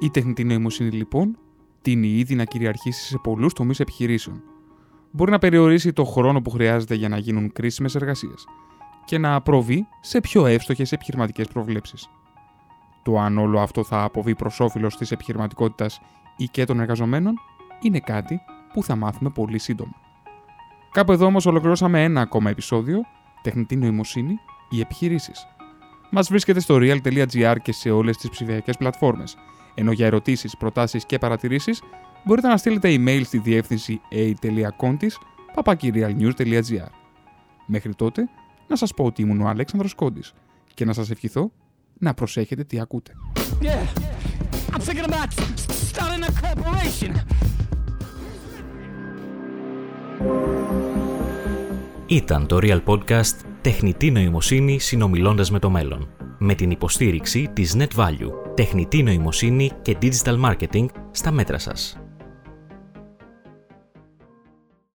Η 0.00 0.10
τεχνητή 0.10 0.44
νοημοσύνη 0.44 0.90
λοιπόν 0.90 1.38
τίνει 1.82 2.08
ήδη 2.08 2.34
να 2.34 2.44
κυριαρχήσει 2.44 3.06
σε 3.06 3.18
πολλούς 3.22 3.52
τομείς 3.52 3.80
επιχειρήσεων. 3.80 4.42
Μπορεί 5.10 5.30
να 5.30 5.38
περιορίσει 5.38 5.92
το 5.92 6.04
χρόνο 6.04 6.42
που 6.42 6.50
χρειάζεται 6.50 6.94
για 6.94 7.08
να 7.08 7.18
γίνουν 7.18 7.52
κρίσιμες 7.52 7.94
εργασίες 7.94 8.44
και 9.04 9.18
να 9.18 9.40
προβεί 9.40 9.86
σε 10.00 10.20
πιο 10.20 10.46
εύστοχες 10.46 10.92
επιχειρηματικές 10.92 11.48
προβλέψεις. 11.48 12.08
Το 13.02 13.18
αν 13.18 13.38
όλο 13.38 13.60
αυτό 13.60 13.84
θα 13.84 14.02
αποβεί 14.02 14.34
προς 14.34 14.60
όφελο 14.60 14.88
της 14.88 15.10
επιχειρηματικότητας 15.10 16.00
ή 16.36 16.44
και 16.44 16.64
των 16.64 16.80
εργαζομένων 16.80 17.34
είναι 17.80 18.00
κάτι 18.00 18.40
που 18.72 18.82
θα 18.82 18.96
μάθουμε 18.96 19.30
πολύ 19.30 19.58
σύντομα. 19.58 19.92
Κάπου 20.92 21.12
εδώ 21.12 21.26
όμως 21.26 21.46
ολοκληρώσαμε 21.46 22.02
ένα 22.02 22.20
ακόμα 22.20 22.50
επεισόδιο 22.50 23.00
Τεχνητή 23.42 23.76
νοημοσύνη 23.76 24.38
ή 24.70 24.80
επιχειρήσεις. 24.80 25.46
Μας 26.10 26.28
βρίσκεται 26.28 26.60
στο 26.60 26.76
real.gr 26.80 27.56
και 27.62 27.72
σε 27.72 27.90
όλες 27.90 28.16
τις 28.16 28.30
ψηφιακές 28.30 28.76
πλατφόρμες 28.76 29.36
ενώ 29.74 29.92
για 29.92 30.06
ερωτήσεις, 30.06 30.56
προτάσεις 30.56 31.06
και 31.06 31.18
παρατηρήσεις 31.18 31.82
μπορείτε 32.24 32.48
να 32.48 32.56
στείλετε 32.56 32.94
email 32.98 33.20
στη 33.24 33.38
διεύθυνση 33.38 34.00
a.contis.papakirialnews.gr. 34.10 36.88
Μέχρι 37.66 37.94
τότε, 37.94 38.28
να 38.72 38.78
σας 38.78 38.94
πω 38.94 39.04
ότι 39.04 39.22
ήμουν 39.22 39.40
ο 39.40 39.48
Αλέξανδρος 39.48 39.94
Κόντης 39.94 40.32
και 40.74 40.84
να 40.84 40.92
σας 40.92 41.10
ευχηθώ 41.10 41.52
να 41.98 42.14
προσέχετε 42.14 42.64
τι 42.64 42.80
ακούτε. 42.80 43.12
Ήταν 52.06 52.46
το 52.46 52.58
Real 52.62 52.82
Podcast 52.84 53.36
«Τεχνητή 53.60 54.10
νοημοσύνη 54.10 54.78
συνομιλώντας 54.78 55.50
με 55.50 55.58
το 55.58 55.70
μέλλον» 55.70 56.08
με 56.38 56.54
την 56.54 56.70
υποστήριξη 56.70 57.50
της 57.52 57.76
NetValue, 57.78 58.54
τεχνητή 58.54 59.02
νοημοσύνη 59.02 59.70
και 59.82 59.96
digital 60.02 60.44
marketing 60.44 60.86
στα 61.10 61.30
μέτρα 61.30 61.58
σας. 61.58 61.96